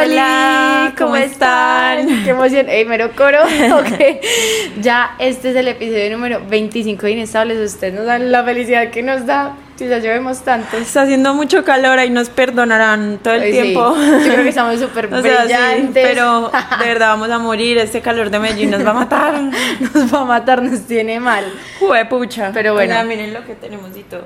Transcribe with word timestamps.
Hola, 0.00 0.94
¿cómo 0.96 1.16
están? 1.16 2.24
Qué 2.24 2.30
emoción. 2.30 2.68
Ey, 2.68 2.84
mero 2.84 3.10
coro. 3.14 3.40
Okay. 3.82 4.20
Ya 4.80 5.16
este 5.18 5.50
es 5.50 5.56
el 5.56 5.68
episodio 5.68 6.10
número 6.10 6.40
25 6.48 7.02
de 7.02 7.12
Inestables. 7.12 7.74
Ustedes 7.74 7.94
nos 7.94 8.06
dan 8.06 8.30
la 8.30 8.44
felicidad 8.44 8.90
que 8.90 9.02
nos 9.02 9.26
da. 9.26 9.54
Si 9.76 9.86
ya 9.88 9.98
llevemos 9.98 10.40
tanto. 10.42 10.76
Está 10.76 11.02
haciendo 11.02 11.34
mucho 11.34 11.64
calor 11.64 11.98
y 12.04 12.10
nos 12.10 12.28
perdonarán 12.30 13.18
todo 13.18 13.34
el 13.34 13.50
tiempo. 13.50 13.94
Yo 13.96 14.32
creo 14.32 14.42
que 14.42 14.48
estamos 14.48 14.78
súper 14.80 15.08
brillantes. 15.08 15.90
pero 15.92 16.50
de 16.78 16.86
verdad 16.86 17.08
vamos 17.08 17.30
a 17.30 17.38
morir. 17.38 17.78
Este 17.78 18.00
calor 18.00 18.30
de 18.30 18.38
Medellín 18.38 18.70
nos 18.70 18.84
va 18.86 18.90
a 18.90 18.94
matar. 18.94 19.42
nos 19.42 20.14
va 20.14 20.20
a 20.20 20.24
matar, 20.24 20.62
nos 20.62 20.82
tiene 20.86 21.20
mal. 21.20 21.44
pucha. 22.08 22.50
Pero 22.54 22.74
bueno. 22.74 23.02
miren 23.04 23.34
lo 23.34 23.44
que 23.44 23.54
tenemos 23.54 23.90
y 23.96 24.02
todo. 24.02 24.24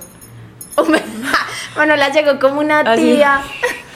bueno, 1.75 1.97
la 1.97 2.11
llegó 2.11 2.39
como 2.39 2.61
una 2.61 2.81
ah, 2.81 2.95
tía. 2.97 3.41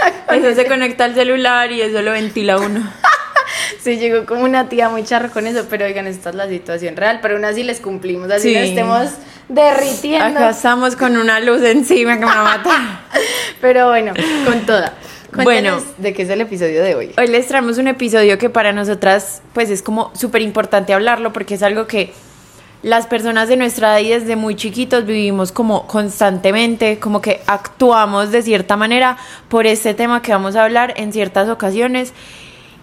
Eso 0.33 0.55
se 0.55 0.67
conecta 0.67 1.05
al 1.05 1.15
celular 1.15 1.73
y 1.73 1.81
eso 1.83 2.03
lo 2.03 2.13
ventila 2.13 2.59
uno. 2.59 2.89
sí, 3.83 3.99
llegó 3.99 4.27
como 4.27 4.45
una 4.45 4.69
tía 4.69 4.89
muy 4.89 5.05
charro 5.05 5.31
con 5.31 5.47
eso, 5.47 5.67
pero 5.69 5.87
oigan, 5.87 6.07
esta 6.07 6.31
es 6.31 6.37
la 6.37 6.49
situación 6.49 6.97
real, 6.97 7.19
pero 7.21 7.35
aún 7.35 7.45
así 7.45 7.63
les 7.63 7.81
cumplimos, 7.81 8.31
así 8.31 8.55
no 8.55 8.61
estemos 8.61 9.11
derritiendo. 9.49 10.27
Acá 10.27 10.51
estamos 10.51 10.97
con 10.97 11.17
una 11.17 11.41
luz 11.41 11.63
encima 11.63 12.15
que 12.15 12.21
me 12.21 12.27
va 12.27 12.41
a 12.41 12.59
matar. 12.59 12.81
pero 13.61 13.89
bueno, 13.89 14.13
con 14.47 14.61
toda. 14.67 14.95
bueno, 15.33 15.83
de 15.99 16.13
qué 16.13 16.23
es 16.23 16.31
el 16.31 16.41
episodio 16.41 16.83
de 16.83 16.95
hoy. 16.95 17.13
Hoy 17.19 17.27
les 17.27 17.49
traemos 17.49 17.79
un 17.79 17.89
episodio 17.89 18.39
que 18.39 18.51
para 18.51 18.73
nosotras 18.73 19.43
pues 19.53 19.71
es 19.71 19.83
como 19.83 20.13
súper 20.15 20.43
importante 20.43 20.93
hablarlo 20.93 21.33
porque 21.33 21.55
es 21.55 21.63
algo 21.63 21.87
que 21.87 22.13
las 22.83 23.07
personas 23.07 23.49
de 23.49 23.57
nuestra 23.57 23.99
edad 24.01 24.07
y 24.07 24.11
desde 24.11 24.37
muy 24.37 24.57
chiquitos 24.57 25.05
vivimos 25.05 25.53
como 25.53 25.87
constantemente, 25.87 26.99
como 26.99 27.21
que 27.21 27.41
actuamos 27.47 28.31
de 28.31 28.43
cierta 28.43 28.77
manera 28.77 29.19
por 29.49 29.67
este 29.67 29.95
tema 29.95 30.23
que 30.23 30.33
vamos 30.33 30.57
a 30.57 30.65
hablar 30.65 30.95
en 30.97 31.13
ciertas 31.13 31.49
ocasiones. 31.49 32.13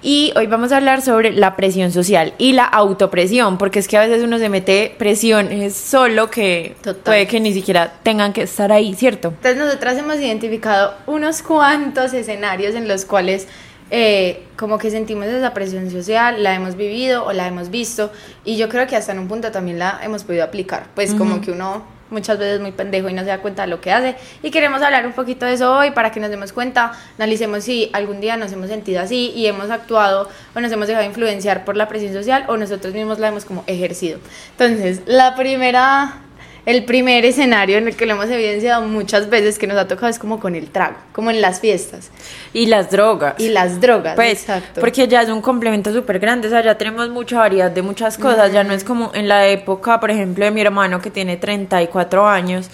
Y 0.04 0.32
hoy 0.36 0.46
vamos 0.46 0.72
a 0.72 0.78
hablar 0.78 1.02
sobre 1.02 1.32
la 1.32 1.56
presión 1.56 1.92
social 1.92 2.34
y 2.38 2.54
la 2.54 2.66
autopresión, 2.66 3.58
porque 3.58 3.80
es 3.80 3.88
que 3.88 3.98
a 3.98 4.02
veces 4.02 4.24
uno 4.24 4.38
se 4.38 4.48
mete 4.48 4.94
presión 4.96 5.52
es 5.52 5.76
solo 5.76 6.30
que 6.30 6.76
puede 7.04 7.26
que 7.26 7.40
ni 7.40 7.52
siquiera 7.52 7.94
tengan 8.04 8.32
que 8.32 8.44
estar 8.44 8.72
ahí, 8.72 8.94
¿cierto? 8.94 9.30
Entonces 9.30 9.58
nosotras 9.58 9.98
hemos 9.98 10.18
identificado 10.18 10.94
unos 11.08 11.42
cuantos 11.42 12.14
escenarios 12.14 12.76
en 12.76 12.88
los 12.88 13.06
cuales 13.06 13.48
eh, 13.90 14.44
como 14.58 14.78
que 14.78 14.92
sentimos 14.92 15.28
esa 15.28 15.54
presión 15.54 15.90
social, 15.90 16.44
la 16.44 16.54
hemos 16.54 16.76
vivido 16.76 17.26
o 17.26 17.34
la 17.34 17.48
hemos 17.48 17.70
visto 17.70 18.12
y 18.44 18.58
yo 18.58 18.70
creo 18.70 18.88
que 18.88 18.96
hasta 18.96 19.12
en 19.12 19.20
un 19.20 19.28
punto 19.28 19.52
también 19.52 19.80
la 19.80 20.00
hemos 20.04 20.24
podido 20.24 20.44
aplicar, 20.44 20.88
pues 20.94 21.14
como 21.14 21.42
que 21.42 21.52
uno 21.52 21.98
muchas 22.10 22.38
veces 22.38 22.60
muy 22.60 22.72
pendejo 22.72 23.10
y 23.10 23.14
no 23.14 23.22
se 23.22 23.28
da 23.28 23.40
cuenta 23.42 23.64
de 23.64 23.68
lo 23.68 23.82
que 23.82 23.92
hace 23.92 24.16
y 24.42 24.52
queremos 24.52 24.82
hablar 24.82 25.06
un 25.06 25.14
poquito 25.14 25.46
de 25.46 25.54
eso 25.54 25.78
hoy 25.78 25.92
para 25.92 26.12
que 26.12 26.20
nos 26.20 26.30
demos 26.30 26.54
cuenta, 26.54 26.94
analicemos 27.18 27.64
si 27.64 27.90
algún 27.94 28.22
día 28.22 28.38
nos 28.38 28.52
hemos 28.52 28.70
sentido 28.70 29.02
así 29.02 29.32
y 29.36 29.46
hemos 29.46 29.70
actuado 29.70 30.30
o 30.56 30.60
nos 30.60 30.72
hemos 30.72 30.88
dejado 30.88 31.06
influenciar 31.06 31.66
por 31.66 31.78
la 31.78 31.88
presión 31.88 32.14
social 32.14 32.46
o 32.48 32.58
nosotros 32.58 32.94
mismos 32.94 33.20
la 33.20 33.30
hemos 33.30 33.46
como 33.46 33.64
ejercido. 33.68 34.20
Entonces, 34.52 35.02
la 35.06 35.36
primera 35.36 36.22
el 36.68 36.84
primer 36.84 37.24
escenario 37.24 37.78
en 37.78 37.88
el 37.88 37.96
que 37.96 38.06
lo 38.06 38.12
hemos 38.12 38.30
evidenciado 38.30 38.86
muchas 38.86 39.30
veces 39.30 39.58
que 39.58 39.68
nos 39.68 39.78
ha 39.78 39.88
tocado 39.88 40.10
es 40.10 40.20
como 40.20 40.38
con 40.38 40.54
el 40.54 40.70
trago, 40.70 40.98
como 41.14 41.32
en 41.32 41.40
las 41.40 41.62
fiestas. 41.62 42.12
Y 42.52 42.66
las 42.66 42.92
drogas. 42.92 43.36
Y 43.38 43.48
las 43.48 43.80
drogas, 43.80 44.16
pues, 44.16 44.42
exacto. 44.42 44.82
Porque 44.82 45.08
ya 45.08 45.22
es 45.22 45.30
un 45.30 45.42
complemento 45.42 45.94
súper 45.94 46.20
grande, 46.20 46.50
o 46.50 46.52
sea, 46.52 46.62
ya 46.62 46.78
tenemos 46.78 47.08
mucha 47.08 47.40
variedad 47.40 47.72
de 47.72 47.82
muchas 47.82 48.18
cosas, 48.18 48.52
ya 48.52 48.66
no 48.66 48.74
es 48.74 48.84
como 48.84 49.12
en 49.14 49.30
la 49.30 49.48
época, 49.48 50.02
por 50.02 50.12
ejemplo, 50.12 50.44
de 50.44 50.52
mi 50.52 50.60
hermano 50.60 51.00
que 51.00 51.10
tiene 51.10 51.38
34 51.38 52.28
años 52.28 52.70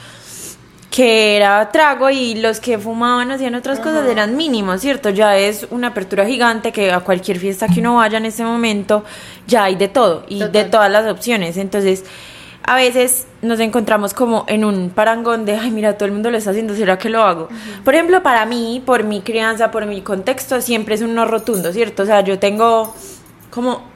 que 0.89 1.37
era 1.37 1.71
trago 1.71 2.09
y 2.09 2.35
los 2.35 2.59
que 2.59 2.77
fumaban 2.77 3.31
hacían 3.31 3.55
otras 3.55 3.79
cosas 3.79 4.07
eran 4.07 4.35
mínimos, 4.35 4.81
¿cierto? 4.81 5.09
Ya 5.09 5.37
es 5.37 5.67
una 5.71 5.87
apertura 5.87 6.23
gigante 6.25 6.71
que 6.71 6.91
a 6.91 6.99
cualquier 6.99 7.39
fiesta 7.39 7.67
que 7.67 7.79
uno 7.79 7.95
vaya 7.95 8.19
en 8.19 8.25
ese 8.25 8.43
momento 8.43 9.03
ya 9.47 9.63
hay 9.63 9.75
de 9.75 9.87
todo 9.87 10.23
y 10.29 10.43
de 10.43 10.65
todas 10.65 10.91
las 10.91 11.11
opciones. 11.11 11.57
Entonces, 11.57 12.03
a 12.65 12.75
veces 12.75 13.27
nos 13.41 13.59
encontramos 13.59 14.13
como 14.13 14.45
en 14.47 14.63
un 14.63 14.89
parangón 14.89 15.45
de, 15.45 15.55
ay, 15.55 15.71
mira, 15.71 15.97
todo 15.97 16.05
el 16.05 16.13
mundo 16.13 16.31
lo 16.31 16.37
está 16.37 16.51
haciendo, 16.51 16.75
¿será 16.75 16.97
que 16.97 17.09
lo 17.09 17.21
hago? 17.23 17.49
Por 17.83 17.93
ejemplo, 17.93 18.23
para 18.23 18.45
mí, 18.45 18.81
por 18.85 19.03
mi 19.03 19.21
crianza, 19.21 19.69
por 19.69 19.85
mi 19.85 20.01
contexto, 20.01 20.61
siempre 20.61 20.95
es 20.95 21.01
un 21.01 21.13
no 21.13 21.25
rotundo, 21.25 21.71
¿cierto? 21.73 22.03
O 22.03 22.05
sea, 22.05 22.21
yo 22.21 22.39
tengo 22.39 22.93
como 23.49 23.92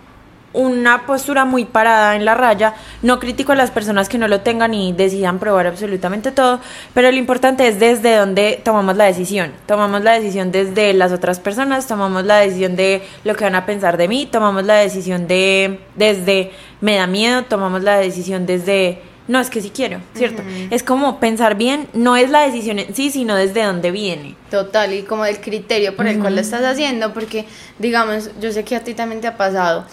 una 0.58 1.06
postura 1.06 1.46
muy 1.46 1.66
parada 1.66 2.16
en 2.16 2.26
la 2.26 2.34
raya. 2.34 2.74
No 3.04 3.20
critico 3.20 3.52
a 3.54 3.56
las 3.56 3.72
personas 3.72 4.10
que 4.10 4.18
no 4.18 4.28
lo 4.28 4.42
tengan 4.42 4.74
y 4.74 4.92
decidan 4.92 5.40
probar 5.40 5.68
absolutamente 5.68 6.32
todo, 6.32 6.60
pero 6.94 7.12
lo 7.12 7.18
importante 7.18 7.68
es 7.68 7.80
desde 7.80 8.18
dónde 8.18 8.60
tomamos 8.64 8.98
la 8.98 9.06
decisión. 9.06 9.52
Tomamos 9.68 10.04
la 10.04 10.14
decisión 10.14 10.52
desde 10.52 10.94
las 10.94 11.12
otras 11.12 11.40
personas, 11.40 11.88
tomamos 11.88 12.26
la 12.26 12.38
decisión 12.38 12.76
de 12.76 13.04
lo 13.24 13.36
que 13.36 13.44
van 13.44 13.56
a 13.56 13.66
pensar 13.66 13.98
de 13.98 14.08
mí, 14.08 14.26
tomamos 14.26 14.66
la 14.66 14.76
decisión 14.76 15.28
de 15.28 15.80
desde 15.96 16.52
me 16.82 16.96
da 16.96 17.08
miedo, 17.08 17.44
tomamos 17.44 17.84
la 17.84 17.98
decisión 17.98 18.46
desde 18.46 19.02
no 19.28 19.40
es 19.42 19.50
que 19.50 19.62
sí 19.62 19.72
quiero, 19.76 20.00
¿cierto? 20.16 20.42
Es 20.72 20.84
como 20.84 21.20
pensar 21.20 21.56
bien, 21.56 21.88
no 21.94 22.16
es 22.16 22.30
la 22.30 22.42
decisión 22.44 22.80
en 22.80 22.96
sí, 22.96 23.12
sino 23.12 23.36
desde 23.36 23.64
dónde 23.64 23.92
viene. 23.92 24.36
Total, 24.50 24.94
y 24.94 25.04
como 25.04 25.26
el 25.26 25.42
criterio 25.42 25.96
por 25.96 26.08
el 26.08 26.20
cual 26.20 26.36
lo 26.36 26.42
estás 26.42 26.64
haciendo, 26.64 27.14
porque 27.14 27.46
digamos, 27.78 28.32
yo 28.40 28.52
sé 28.54 28.64
que 28.64 28.78
a 28.78 28.84
ti 28.84 28.94
también 28.94 29.20
te 29.20 29.28
ha 29.28 29.36
pasado, 29.36 29.86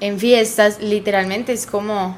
en 0.00 0.18
fiestas 0.18 0.80
literalmente 0.80 1.52
es 1.52 1.66
como 1.66 2.16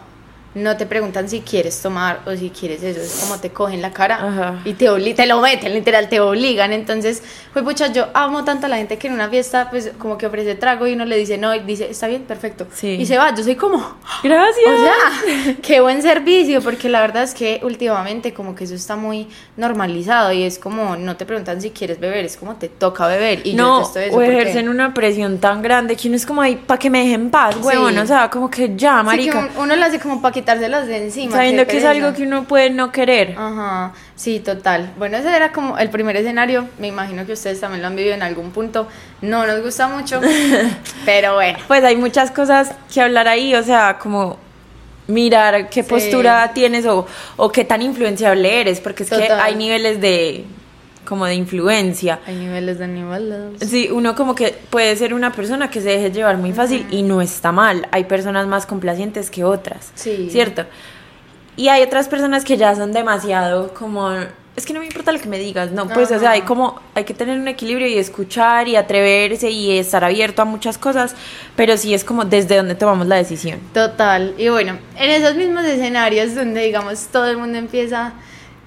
no 0.55 0.77
te 0.77 0.85
preguntan 0.85 1.29
si 1.29 1.43
quieres 1.43 1.81
tomar 1.81 2.23
o 2.27 2.35
si 2.35 2.51
quieres 2.51 2.83
eso, 2.83 3.01
es 3.01 3.21
como 3.23 3.41
te 3.41 3.51
cogen 3.51 3.81
la 3.81 3.93
cara 3.93 4.61
y 4.65 4.75
te, 4.75 4.87
te 5.15 5.27
lo 5.27 5.41
meten, 5.41 5.73
literal, 5.73 6.09
te 6.09 6.19
obligan. 6.19 6.73
Entonces, 6.73 7.23
pues 7.53 7.65
pucha, 7.65 7.93
yo 7.93 8.09
amo 8.15 8.43
tanto 8.45 8.67
a 8.67 8.69
la 8.69 8.77
gente 8.77 8.99
que 8.99 9.07
en 9.07 9.15
una 9.15 9.29
fiesta, 9.29 9.71
pues 9.71 9.93
como 9.99 10.19
que 10.19 10.27
ofrece 10.27 10.57
trago 10.57 10.89
y 10.89 10.95
uno 10.95 11.05
le 11.05 11.17
dice 11.17 11.39
no, 11.39 11.55
y 11.55 11.61
dice, 11.61 11.89
está 11.91 12.09
bien, 12.09 12.23
perfecto. 12.23 12.67
Y 12.83 13.07
se 13.07 13.17
va, 13.17 13.33
yo 13.35 13.45
soy 13.45 13.55
como, 13.55 13.79
gracias. 14.25 14.67
O 14.67 14.83
sea, 14.83 15.57
qué 15.63 15.81
buen 15.81 16.03
servicio, 16.03 16.61
porque 16.63 16.89
la 16.89 17.01
verdad 17.01 17.23
es 17.23 17.35
que 17.35 17.61
últimamente 17.63 18.35
como 18.35 18.57
que 18.57 18.65
eso 18.65 18.75
está 18.75 18.97
muy 18.97 19.29
normalizado 19.57 20.33
y 20.33 20.43
es 20.43 20.59
como, 20.59 20.97
no 20.97 21.17
te 21.17 21.27
preguntan 21.27 21.61
si 21.63 21.71
quieres 21.71 22.01
beber, 22.01 22.25
es 22.25 22.37
como 22.37 22.57
te 22.57 22.69
toca 22.69 23.07
beber. 23.07 23.47
Y 23.47 23.55
no, 23.55 23.83
yo 23.95 24.17
o 24.17 24.21
ejercen 24.21 24.69
una 24.69 24.93
presión 24.93 25.39
tan 25.39 25.63
grande 25.63 25.95
que 25.95 26.09
uno 26.09 26.17
es 26.17 26.27
como 26.27 26.43
ahí, 26.43 26.57
para 26.57 26.79
que 26.79 26.91
me 26.91 27.05
dejen 27.05 27.31
paz, 27.31 27.57
huevón, 27.63 27.97
o 27.99 28.07
sea, 28.07 28.29
como 28.29 28.51
que 28.51 28.75
ya, 28.77 29.03
marica. 29.05 29.49
uno 29.57 29.77
lo 29.77 29.85
hace 29.85 30.01
como 30.01 30.21
para 30.21 30.33
que 30.33 30.40
quitárselas 30.41 30.87
de 30.87 30.97
encima. 31.05 31.33
Sabiendo 31.33 31.67
que 31.67 31.79
es 31.79 31.85
algo 31.85 32.13
que 32.13 32.23
uno 32.23 32.45
puede 32.45 32.71
no 32.71 32.93
querer. 32.93 33.35
Ajá, 33.37 33.93
sí, 34.17 34.41
total. 34.41 34.91
Bueno, 34.99 35.17
ese 35.17 35.35
era 35.35 35.53
como 35.53 35.79
el 35.79 35.91
primer 35.91 36.17
escenario. 36.17 36.69
Me 36.79 36.89
imagino 36.89 37.27
que 37.27 37.33
ustedes 37.33 37.61
también 37.61 37.83
lo 37.83 37.89
han 37.89 37.97
vivido 37.97 38.15
en 38.15 38.23
algún 38.23 38.51
punto. 38.51 38.89
No 39.21 39.47
nos 39.47 39.63
gusta 39.63 39.89
mucho, 39.89 40.21
pero 41.05 41.35
bueno. 41.35 41.59
Pues 41.69 41.85
hay 41.85 41.97
muchas 41.97 42.31
cosas 42.31 42.73
que 42.93 43.01
hablar 43.01 43.29
ahí, 43.29 43.55
o 43.55 43.63
sea, 43.63 43.99
como 43.99 44.39
mirar 45.07 45.69
qué 45.69 45.85
postura 45.85 46.53
tienes 46.55 46.87
o, 46.87 47.07
o 47.37 47.51
qué 47.51 47.65
tan 47.65 47.83
influenciable 47.83 48.61
eres, 48.61 48.81
porque 48.81 49.03
es 49.03 49.11
que 49.11 49.31
hay 49.31 49.57
niveles 49.57 50.01
de 50.01 50.45
como 51.05 51.27
de 51.27 51.35
influencia. 51.35 52.21
Hay 52.27 52.37
niveles 52.37 52.79
de 52.79 52.89
niveles. 52.89 53.69
Sí, 53.69 53.89
uno 53.91 54.15
como 54.15 54.35
que 54.35 54.57
puede 54.71 54.95
ser 54.97 55.15
una 55.15 55.33
persona 55.33 55.71
que 55.71 55.81
se 55.81 55.89
deje 55.89 56.11
llevar 56.11 56.37
muy 56.37 56.53
fácil 56.53 56.87
y 56.91 57.03
no 57.03 57.21
está 57.21 57.53
mal. 57.53 57.89
Hay 57.91 58.05
personas 58.05 58.47
más 58.47 58.67
complacientes 58.67 59.31
que 59.31 59.45
otras. 59.45 59.93
Sí. 59.95 60.29
¿Cierto? 60.31 60.67
Y 61.57 61.69
hay 61.69 61.83
otras 61.83 62.09
personas 62.09 62.45
que 62.45 62.57
ya 62.57 62.75
son 62.75 62.93
demasiado 62.93 63.75
como 63.75 64.11
es 64.57 64.67
que 64.67 64.73
no 64.73 64.81
me 64.81 64.87
importa 64.87 65.13
lo 65.13 65.21
que 65.21 65.29
me 65.29 65.39
digas, 65.39 65.71
no, 65.71 65.89
pues 65.89 66.11
o 66.11 66.19
sea, 66.19 66.33
hay 66.33 66.43
como 66.43 66.81
hay 66.95 67.05
que 67.05 67.15
tener 67.15 67.39
un 67.39 67.49
equilibrio 67.49 67.87
y 67.87 67.99
escuchar 67.99 68.69
y 68.69 68.77
atreverse 68.77 69.51
y 69.51 69.79
estar 69.79 70.05
abierto 70.05 70.43
a 70.43 70.45
muchas 70.45 70.77
cosas, 70.77 71.15
pero 71.57 71.77
sí 71.77 71.95
es 71.95 72.05
como 72.05 72.25
desde 72.25 72.57
donde 72.57 72.75
tomamos 72.75 73.07
la 73.07 73.17
decisión. 73.17 73.61
Total. 73.73 74.35
Y 74.37 74.49
bueno, 74.49 74.79
en 74.97 75.11
esos 75.11 75.37
mismos 75.37 75.65
escenarios 75.65 76.35
donde 76.35 76.63
digamos 76.63 77.07
todo 77.07 77.27
el 77.29 77.37
mundo 77.37 77.59
empieza 77.59 78.13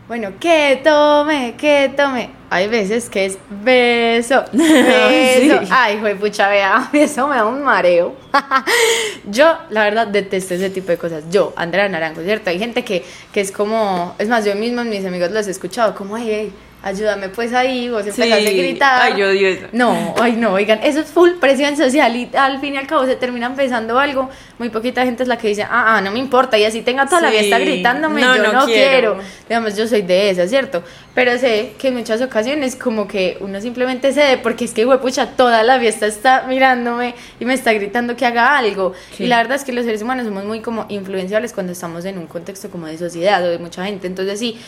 bueno, 0.07 0.33
que 0.39 0.81
tome, 0.83 1.55
que 1.57 1.91
tome. 1.95 2.29
Hay 2.49 2.67
veces 2.67 3.09
que 3.09 3.25
es 3.25 3.37
beso, 3.63 4.43
beso. 4.51 5.61
Ay, 5.71 5.95
hijo 5.95 6.05
de 6.05 6.15
pucha, 6.15 6.49
vea, 6.49 6.89
eso 6.93 7.27
me 7.27 7.35
da 7.37 7.45
un 7.45 7.63
mareo. 7.63 8.15
yo, 9.25 9.57
la 9.69 9.83
verdad, 9.85 10.07
detesto 10.07 10.53
ese 10.53 10.69
tipo 10.69 10.87
de 10.87 10.97
cosas. 10.97 11.23
Yo, 11.31 11.53
Andrea 11.55 11.87
Naranjo, 11.87 12.21
¿cierto? 12.21 12.49
Hay 12.49 12.59
gente 12.59 12.83
que, 12.83 13.03
que 13.31 13.41
es 13.41 13.51
como, 13.51 14.15
es 14.19 14.27
más, 14.27 14.45
yo 14.45 14.55
mismo, 14.55 14.83
mis 14.83 15.05
amigos 15.05 15.31
los 15.31 15.47
he 15.47 15.51
escuchado, 15.51 15.95
como, 15.95 16.15
ay, 16.15 16.31
ay 16.31 16.53
ayúdame 16.83 17.29
pues 17.29 17.53
ahí, 17.53 17.89
vos 17.89 18.03
Sí. 18.03 18.09
empezaste 18.09 18.47
a 18.49 18.51
gritar. 18.51 19.01
Ay, 19.01 19.19
yo 19.19 19.29
odio 19.29 19.47
eso. 19.47 19.67
No, 19.71 20.13
ay 20.21 20.33
no, 20.33 20.53
oigan, 20.53 20.79
eso 20.83 20.99
es 20.99 21.07
full 21.07 21.31
presión 21.39 21.75
social 21.77 22.15
y 22.15 22.29
al 22.35 22.59
fin 22.59 22.75
y 22.75 22.77
al 22.77 22.85
cabo 22.87 23.05
se 23.05 23.15
termina 23.15 23.47
empezando 23.47 23.97
algo, 23.97 24.29
muy 24.59 24.69
poquita 24.69 25.03
gente 25.05 25.23
es 25.23 25.29
la 25.29 25.37
que 25.37 25.47
dice, 25.47 25.63
ah, 25.63 25.95
ah, 25.97 26.01
no 26.01 26.11
me 26.11 26.19
importa, 26.19 26.57
y 26.57 26.65
así 26.65 26.81
tenga 26.81 27.05
toda 27.07 27.21
la 27.21 27.29
Sí. 27.31 27.37
fiesta 27.37 27.57
gritándome, 27.59 28.21
No, 28.21 28.35
yo 28.35 28.43
no 28.43 28.53
no, 28.53 28.65
quiero. 28.65 29.13
quiero. 29.15 29.17
Digamos, 29.49 29.75
yo 29.77 29.87
soy 29.87 30.01
de 30.03 30.29
esa, 30.29 30.47
¿cierto? 30.47 30.83
Pero 31.15 31.37
sé 31.37 31.73
que 31.79 31.87
en 31.87 31.95
muchas 31.95 32.21
ocasiones 32.21 32.75
como 32.75 33.07
que 33.07 33.37
uno 33.39 33.61
simplemente 33.61 34.11
cede 34.13 34.37
porque 34.37 34.65
es 34.65 34.71
que, 34.73 34.85
pucha, 34.85 35.27
toda 35.37 35.63
la 35.63 35.79
fiesta 35.79 36.05
está 36.05 36.43
mirándome 36.47 37.15
y 37.39 37.45
me 37.45 37.53
está 37.53 37.71
gritando 37.73 38.15
que 38.15 38.25
haga 38.25 38.57
algo. 38.57 38.93
Sí. 39.15 39.23
Y 39.23 39.27
la 39.27 39.37
verdad 39.37 39.55
es 39.55 39.63
que 39.63 39.71
los 39.73 39.85
seres 39.85 40.01
humanos 40.01 40.25
somos 40.25 40.43
muy 40.43 40.59
como 40.61 40.85
influenciables 40.89 41.53
cuando 41.53 41.71
estamos 41.71 42.03
en 42.05 42.17
un 42.17 42.27
contexto 42.27 42.69
como 42.69 42.87
de 42.87 42.97
sociedad 42.97 43.43
o 43.43 43.49
de 43.49 43.57
mucha 43.59 43.85
gente. 43.85 44.07
Entonces 44.07 44.39
sí, 44.39 44.59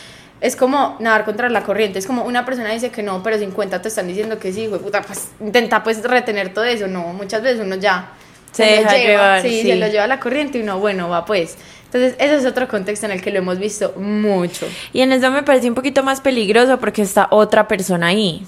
es 0.42 0.56
como 0.56 0.98
nadar 1.00 1.26
contra 1.26 1.50
la 1.50 1.64
corriente. 1.64 2.00
Es 2.00 2.08
como 2.08 2.24
una 2.24 2.46
persona 2.46 2.72
dice 2.72 2.92
que 2.92 3.04
no, 3.04 3.24
pero 3.24 3.38
50 3.38 3.82
te 3.82 3.88
están 3.88 4.08
diciendo 4.08 4.38
que 4.38 4.52
sí, 4.54 4.68
puta, 4.68 5.02
pues 5.02 5.30
intenta 5.40 5.84
pues 5.84 6.04
retener 6.04 6.54
todo 6.54 6.66
eso. 6.66 6.88
No, 6.88 7.14
muchas 7.14 7.42
veces 7.42 7.62
uno 7.62 7.76
ya 7.76 8.12
Se 8.52 8.64
deja 8.64 8.92
lleva, 8.92 8.98
llevar, 8.98 9.42
sí, 9.42 9.62
sí. 9.62 9.68
se 9.70 9.76
lo 9.76 9.88
lleva 9.88 10.08
la 10.08 10.20
corriente 10.20 10.58
y 10.58 10.62
uno, 10.62 10.80
bueno, 10.80 11.10
va 11.10 11.26
pues. 11.26 11.58
Entonces, 11.96 12.18
ese 12.20 12.36
es 12.36 12.46
otro 12.46 12.68
contexto 12.68 13.06
en 13.06 13.14
el 13.14 13.22
que 13.22 13.32
lo 13.32 13.38
hemos 13.38 13.58
visto 13.58 13.94
mucho. 13.96 14.68
Y 14.92 15.00
en 15.00 15.14
eso 15.14 15.32
me 15.32 15.44
parece 15.44 15.70
un 15.70 15.76
poquito 15.76 16.04
más 16.04 16.20
peligroso 16.20 16.78
porque 16.78 17.02
está 17.02 17.28
otra 17.32 17.70
persona 17.70 18.08
ahí. 18.08 18.46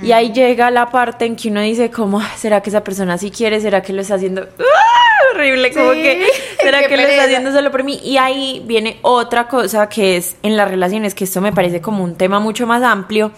Y 0.00 0.12
ahí 0.12 0.32
llega 0.32 0.70
la 0.70 0.90
parte 0.90 1.24
en 1.24 1.34
que 1.34 1.48
uno 1.48 1.60
dice 1.60 1.90
como, 1.90 2.20
"Ah, 2.20 2.30
¿será 2.36 2.60
que 2.62 2.70
esa 2.70 2.84
persona 2.84 3.18
sí 3.18 3.32
quiere? 3.32 3.60
¿Será 3.60 3.82
que 3.82 3.92
lo 3.92 4.00
está 4.02 4.14
haciendo? 4.14 4.42
¡Ah! 4.60 5.34
Horrible, 5.34 5.72
como 5.72 5.92
Sí, 5.94 6.02
que, 6.02 6.26
¿será 6.62 6.86
que 6.86 6.96
lo 6.96 7.02
está 7.02 7.24
haciendo 7.24 7.50
solo 7.50 7.72
por 7.72 7.82
mí? 7.82 7.98
Y 8.04 8.18
ahí 8.18 8.62
viene 8.66 8.98
otra 9.02 9.48
cosa 9.48 9.88
que 9.88 10.16
es 10.16 10.36
en 10.44 10.56
las 10.56 10.70
relaciones, 10.70 11.16
que 11.16 11.24
esto 11.24 11.40
me 11.40 11.52
parece 11.52 11.80
como 11.80 12.04
un 12.04 12.14
tema 12.14 12.38
mucho 12.38 12.64
más 12.68 12.84
amplio, 12.84 13.32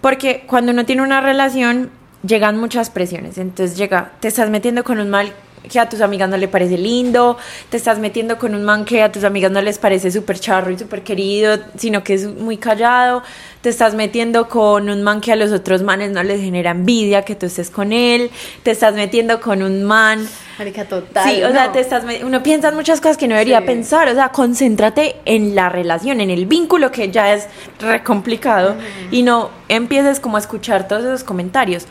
porque 0.00 0.44
cuando 0.46 0.70
uno 0.70 0.84
tiene 0.84 1.02
una 1.02 1.20
relación 1.20 1.90
llegan 2.24 2.56
muchas 2.58 2.90
presiones, 2.90 3.38
entonces 3.38 3.76
llega, 3.76 4.12
te 4.20 4.28
estás 4.28 4.48
metiendo 4.50 4.84
con 4.84 5.00
un 5.00 5.10
mal 5.10 5.32
que 5.70 5.80
a 5.80 5.88
tus 5.88 6.00
amigas 6.00 6.28
no 6.28 6.36
le 6.36 6.48
parece 6.48 6.78
lindo, 6.78 7.36
te 7.70 7.76
estás 7.76 7.98
metiendo 7.98 8.38
con 8.38 8.54
un 8.54 8.64
man 8.64 8.84
que 8.84 9.02
a 9.02 9.10
tus 9.12 9.24
amigas 9.24 9.50
no 9.50 9.60
les 9.60 9.78
parece 9.78 10.10
súper 10.10 10.38
charro 10.38 10.70
y 10.70 10.78
súper 10.78 11.02
querido, 11.02 11.58
sino 11.76 12.02
que 12.04 12.14
es 12.14 12.26
muy 12.26 12.56
callado, 12.56 13.22
te 13.60 13.68
estás 13.70 13.94
metiendo 13.94 14.48
con 14.48 14.88
un 14.88 15.02
man 15.02 15.20
que 15.20 15.32
a 15.32 15.36
los 15.36 15.52
otros 15.52 15.82
manes 15.82 16.10
no 16.12 16.22
les 16.22 16.40
genera 16.40 16.70
envidia 16.70 17.22
que 17.22 17.34
tú 17.34 17.46
estés 17.46 17.70
con 17.70 17.92
él, 17.92 18.30
te 18.62 18.70
estás 18.70 18.94
metiendo 18.94 19.40
con 19.40 19.62
un 19.62 19.82
man... 19.84 20.26
Marica, 20.58 20.84
total. 20.86 21.28
Sí, 21.28 21.42
o 21.42 21.50
sea, 21.52 21.66
no. 21.66 21.72
te 21.72 21.80
estás 21.80 22.04
uno 22.24 22.42
piensa 22.42 22.68
en 22.68 22.76
muchas 22.76 23.00
cosas 23.00 23.16
que 23.18 23.28
no 23.28 23.34
debería 23.34 23.60
Sí. 23.60 23.66
pensar, 23.66 24.08
o 24.08 24.14
sea, 24.14 24.30
concéntrate 24.30 25.16
en 25.26 25.54
la 25.54 25.68
relación, 25.68 26.20
en 26.20 26.30
el 26.30 26.46
vínculo 26.46 26.90
que 26.90 27.10
ya 27.10 27.34
es 27.34 27.46
re 27.80 28.02
complicado 28.02 28.76
y 29.10 29.22
no 29.22 29.50
empieces 29.68 30.20
como 30.20 30.36
a 30.36 30.40
escuchar 30.40 30.88
todos 30.88 31.04
esos 31.04 31.24
comentarios. 31.24 31.86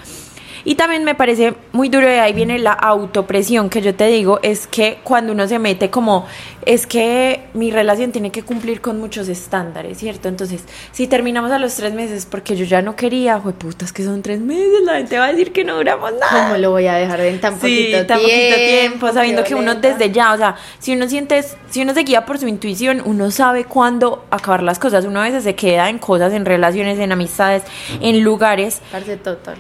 Y 0.66 0.76
también 0.76 1.04
me 1.04 1.16
parece 1.16 1.54
muy 1.72 1.90
duro, 1.90 2.08
y 2.10 2.16
ahí 2.16 2.34
viene 2.34 2.58
la 2.60 2.74
autopresión 2.74 3.70
que 3.70 3.82
yo 3.82 3.96
te 3.96 4.08
digo, 4.08 4.40
es 4.42 4.66
que 4.68 4.98
cuando 5.04 5.32
uno 5.32 5.48
se 5.48 5.60
mete 5.60 5.92
como, 5.92 6.26
es 6.66 6.88
que 6.88 7.46
mi 7.54 7.70
relación 7.70 8.12
tiene 8.12 8.32
que 8.32 8.42
cumplir 8.42 8.82
con 8.82 9.00
muchos 9.00 9.28
estándares, 9.30 10.00
¿cierto? 10.00 10.28
Entonces, 10.28 10.64
si 10.92 11.06
terminamos 11.06 11.52
a 11.52 11.60
los 11.60 11.76
tres 11.76 11.94
meses 11.94 12.26
porque 12.26 12.56
yo 12.56 12.66
ya 12.66 12.82
no 12.82 12.96
quería, 12.96 13.38
putas 13.38 13.94
que 13.94 14.04
son 14.04 14.24
tres 14.24 14.40
meses, 14.40 14.84
la 14.84 14.96
gente 14.98 15.20
va 15.20 15.26
a 15.26 15.32
decir 15.32 15.54
que 15.54 15.64
no 15.64 15.78
duramos 15.78 16.12
nada. 16.20 16.48
¿Cómo 16.48 16.58
lo 16.58 16.72
voy 16.72 16.88
a 16.88 16.96
dejar 16.96 17.20
en 17.22 17.40
tan 17.40 17.54
Sí, 17.54 17.60
poquito 17.60 18.06
tan 18.08 18.20
tiempo? 18.20 18.34
poquito 18.34 18.56
tiempo, 18.58 19.14
sabiendo 19.14 19.44
que 19.44 19.56
uno 19.56 19.76
desde 19.76 20.12
ya, 20.12 20.34
o 20.34 20.38
sea, 20.38 20.56
si 20.80 20.94
uno 20.94 21.08
siente, 21.08 21.44
si 21.70 21.84
uno 21.84 21.94
se 21.94 22.02
guía 22.02 22.26
por 22.26 22.40
su 22.40 22.48
intuición, 22.48 23.04
uno 23.06 23.30
sabe 23.30 23.66
cuándo 23.66 24.26
acabar 24.32 24.64
las 24.64 24.80
cosas. 24.80 25.06
Uno 25.06 25.22
a 25.22 25.24
veces 25.26 25.44
se 25.44 25.54
queda 25.54 25.90
en 25.90 26.00
cosas, 26.00 26.34
en 26.34 26.44
relaciones, 26.46 26.98
en 26.98 27.12
amistades, 27.12 27.62
en 28.02 28.24
lugares, 28.24 28.82
Parce, 28.92 29.18
total. 29.18 29.56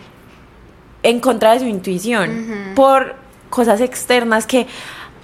En 1.06 1.20
contra 1.20 1.54
de 1.54 1.60
su 1.60 1.66
intuición, 1.66 2.74
por 2.76 3.16
cosas 3.50 3.80
externas 3.80 4.46
que 4.46 4.68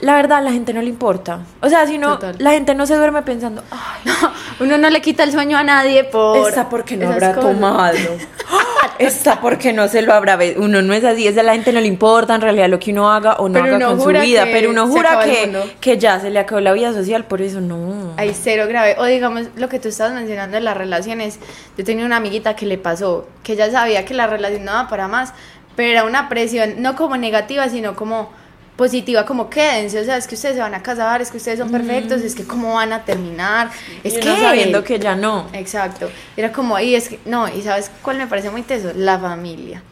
la 0.01 0.15
verdad 0.15 0.39
a 0.39 0.41
la 0.41 0.51
gente 0.51 0.73
no 0.73 0.81
le 0.81 0.89
importa. 0.89 1.41
O 1.61 1.69
sea, 1.69 1.85
si 1.85 1.99
Total. 1.99 2.35
la 2.39 2.51
gente 2.51 2.73
no 2.73 2.85
se 2.85 2.95
duerme 2.95 3.21
pensando, 3.21 3.63
ay, 3.69 4.11
Uno 4.59 4.77
no 4.77 4.89
le 4.89 5.01
quita 5.01 5.23
el 5.23 5.31
sueño 5.31 5.57
a 5.57 5.63
nadie 5.63 6.03
por. 6.03 6.49
Está 6.49 6.69
porque 6.69 6.97
no 6.97 7.09
habrá 7.09 7.33
cosas. 7.33 7.51
tomado. 7.51 7.97
Está 8.99 9.41
porque 9.41 9.73
no 9.73 9.87
se 9.87 10.03
lo 10.03 10.13
habrá 10.13 10.37
Uno 10.57 10.83
no 10.83 10.93
es 10.93 11.03
así, 11.03 11.25
es 11.27 11.35
a 11.35 11.41
la 11.41 11.53
gente 11.53 11.73
no 11.73 11.81
le 11.81 11.87
importa 11.87 12.35
en 12.35 12.41
realidad 12.41 12.69
lo 12.69 12.77
que 12.77 12.91
uno 12.91 13.11
haga 13.11 13.35
o 13.35 13.49
no 13.49 13.53
Pero 13.53 13.75
haga 13.75 13.87
con 13.87 14.01
su 14.01 14.09
vida. 14.09 14.43
Pero 14.51 14.69
uno 14.69 14.87
jura 14.87 15.23
que, 15.23 15.51
que 15.79 15.97
ya 15.97 16.19
se 16.19 16.29
le 16.29 16.39
acabó 16.39 16.61
la 16.61 16.73
vida 16.73 16.93
social, 16.93 17.25
por 17.25 17.41
eso 17.41 17.61
no. 17.61 18.13
Hay 18.17 18.35
cero 18.39 18.65
grave. 18.67 18.95
O 18.99 19.05
digamos 19.05 19.47
lo 19.55 19.69
que 19.69 19.79
tú 19.79 19.87
estabas 19.87 20.13
mencionando 20.13 20.55
de 20.55 20.61
las 20.61 20.77
relaciones. 20.77 21.39
Yo 21.77 21.83
tenía 21.83 22.05
una 22.05 22.17
amiguita 22.17 22.55
que 22.55 22.67
le 22.67 22.77
pasó, 22.77 23.27
que 23.43 23.53
ella 23.53 23.71
sabía 23.71 24.05
que 24.05 24.13
la 24.13 24.27
relación 24.27 24.65
no 24.65 24.73
daba 24.73 24.87
para 24.87 25.07
más, 25.07 25.33
pero 25.75 25.89
era 25.91 26.03
una 26.03 26.29
presión, 26.29 26.81
no 26.81 26.95
como 26.95 27.17
negativa, 27.17 27.69
sino 27.69 27.95
como 27.95 28.31
positiva, 28.75 29.25
como 29.25 29.49
quédense, 29.49 29.99
o 29.99 30.03
sea, 30.03 30.17
es 30.17 30.25
que 30.25 30.35
ustedes 30.35 30.55
se 30.55 30.61
van 30.61 30.73
a 30.73 30.81
casar, 30.81 31.21
es 31.21 31.29
que 31.29 31.37
ustedes 31.37 31.59
son 31.59 31.69
perfectos, 31.69 32.21
es 32.21 32.33
que 32.33 32.45
cómo 32.45 32.73
van 32.73 32.93
a 32.93 33.05
terminar, 33.05 33.69
es 34.03 34.13
Y 34.15 34.19
que 34.19 34.23
sabiendo 34.23 34.83
que 34.83 34.97
ya 34.97 35.15
no. 35.15 35.47
Exacto. 35.53 36.09
Era 36.35 36.51
como, 36.51 36.79
y 36.79 36.95
es 36.95 37.09
que, 37.09 37.19
no, 37.25 37.47
y 37.47 37.61
sabes 37.61 37.91
cuál 38.01 38.17
me 38.17 38.27
parece 38.27 38.49
muy 38.49 38.63
teso, 38.63 38.91
la 38.95 39.19
familia. 39.19 39.83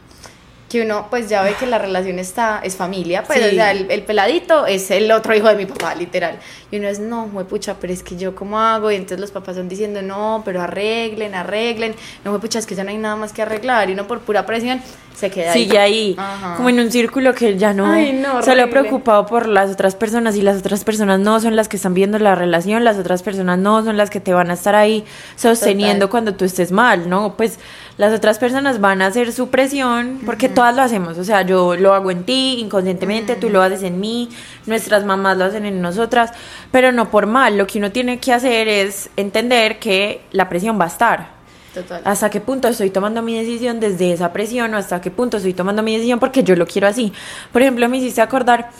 Que 0.70 0.82
uno 0.82 1.08
pues 1.10 1.28
ya 1.28 1.42
ve 1.42 1.54
que 1.58 1.66
la 1.66 1.78
relación 1.78 2.20
está, 2.20 2.60
es 2.62 2.76
familia, 2.76 3.24
pues 3.24 3.40
Sí. 3.40 3.44
o 3.44 3.50
sea, 3.50 3.72
el, 3.72 3.90
el 3.90 4.02
peladito 4.04 4.66
es 4.66 4.90
el 4.92 5.10
otro 5.10 5.34
hijo 5.34 5.48
de 5.48 5.56
mi 5.56 5.66
papá, 5.66 5.96
literal. 5.96 6.38
Y 6.70 6.76
uno 6.78 6.86
es, 6.86 7.00
no, 7.00 7.26
pucha, 7.48 7.74
pero 7.80 7.92
es 7.92 8.04
que 8.04 8.16
yo 8.16 8.36
cómo 8.36 8.60
hago, 8.60 8.92
y 8.92 8.94
entonces 8.94 9.18
los 9.18 9.32
papás 9.32 9.56
son 9.56 9.68
diciendo, 9.68 10.00
no, 10.00 10.42
pero 10.44 10.62
arreglen, 10.62 11.34
arreglen, 11.34 11.96
no, 12.24 12.38
pucha, 12.38 12.60
es 12.60 12.66
que 12.66 12.76
ya 12.76 12.84
no 12.84 12.90
hay 12.90 12.98
nada 12.98 13.16
más 13.16 13.32
que 13.32 13.42
arreglar, 13.42 13.90
y 13.90 13.94
uno 13.94 14.06
por 14.06 14.20
pura 14.20 14.46
presión 14.46 14.80
se 15.16 15.28
queda 15.28 15.52
ahí. 15.52 15.64
Sigue 15.64 15.78
ahí, 15.80 16.14
Ajá. 16.16 16.54
como 16.56 16.68
en 16.68 16.78
un 16.78 16.90
círculo 16.92 17.34
que 17.34 17.58
ya 17.58 17.74
no, 17.74 17.86
Ay, 17.90 18.12
no, 18.12 18.40
solo 18.40 18.70
preocupado 18.70 19.26
por 19.26 19.48
las 19.48 19.72
otras 19.72 19.96
personas 19.96 20.36
y 20.36 20.42
las 20.42 20.58
otras 20.58 20.84
personas 20.84 21.18
no 21.18 21.40
son 21.40 21.56
las 21.56 21.68
que 21.68 21.76
están 21.76 21.94
viendo 21.94 22.18
la 22.20 22.36
relación, 22.36 22.84
las 22.84 22.96
otras 22.96 23.22
personas 23.24 23.58
no 23.58 23.82
son 23.84 23.96
las 23.96 24.08
que 24.08 24.20
te 24.20 24.32
van 24.32 24.50
a 24.50 24.54
estar 24.54 24.76
ahí 24.76 25.04
sosteniendo 25.34 26.06
Total. 26.06 26.10
cuando 26.10 26.34
tú 26.36 26.44
estés 26.44 26.70
mal, 26.70 27.08
¿no? 27.10 27.36
Pues 27.36 27.58
las 28.00 28.14
otras 28.14 28.38
personas 28.38 28.80
van 28.80 29.02
a 29.02 29.08
hacer 29.08 29.30
su 29.30 29.50
presión 29.50 30.20
porque 30.24 30.48
todas 30.48 30.74
lo 30.74 30.80
hacemos, 30.80 31.18
o 31.18 31.24
sea, 31.24 31.42
yo 31.42 31.76
lo 31.76 31.92
hago 31.92 32.10
en 32.10 32.24
ti 32.24 32.56
inconscientemente, 32.58 33.36
tú 33.36 33.50
lo 33.50 33.60
haces 33.60 33.82
en 33.82 34.00
mí, 34.00 34.30
nuestras 34.64 35.04
mamás 35.04 35.36
lo 35.36 35.44
hacen 35.44 35.66
en 35.66 35.82
nosotras, 35.82 36.32
pero 36.72 36.92
no 36.92 37.10
por 37.10 37.26
mal, 37.26 37.58
lo 37.58 37.66
que 37.66 37.76
uno 37.76 37.92
tiene 37.92 38.18
que 38.18 38.32
hacer 38.32 38.68
es 38.68 39.10
entender 39.18 39.78
que 39.78 40.22
la 40.32 40.48
presión 40.48 40.80
va 40.80 40.84
a 40.84 40.88
estar. 40.88 41.40
Total. 41.74 42.00
hasta 42.04 42.30
qué 42.30 42.40
punto 42.40 42.66
estoy 42.68 42.88
tomando 42.88 43.20
mi 43.22 43.38
decisión 43.38 43.78
desde 43.78 44.14
esa 44.14 44.32
presión 44.32 44.72
o 44.74 44.78
hasta 44.78 45.00
qué 45.00 45.10
punto 45.10 45.36
estoy 45.36 45.52
tomando 45.52 45.84
mi 45.84 45.92
decisión 45.92 46.18
porque 46.18 46.42
yo 46.42 46.56
lo 46.56 46.66
quiero 46.66 46.88
así. 46.88 47.12
Por 47.52 47.60
ejemplo, 47.60 47.86
me 47.90 47.98
hiciste 47.98 48.22
acordar, 48.22 48.70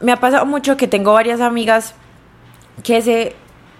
me 0.00 0.12
ha 0.12 0.20
pasado 0.20 0.46
mucho 0.46 0.76
que 0.76 0.86
tengo 0.86 1.12
varias 1.12 1.40
amigas 1.40 1.94
que 2.84 3.02
se 3.02 3.34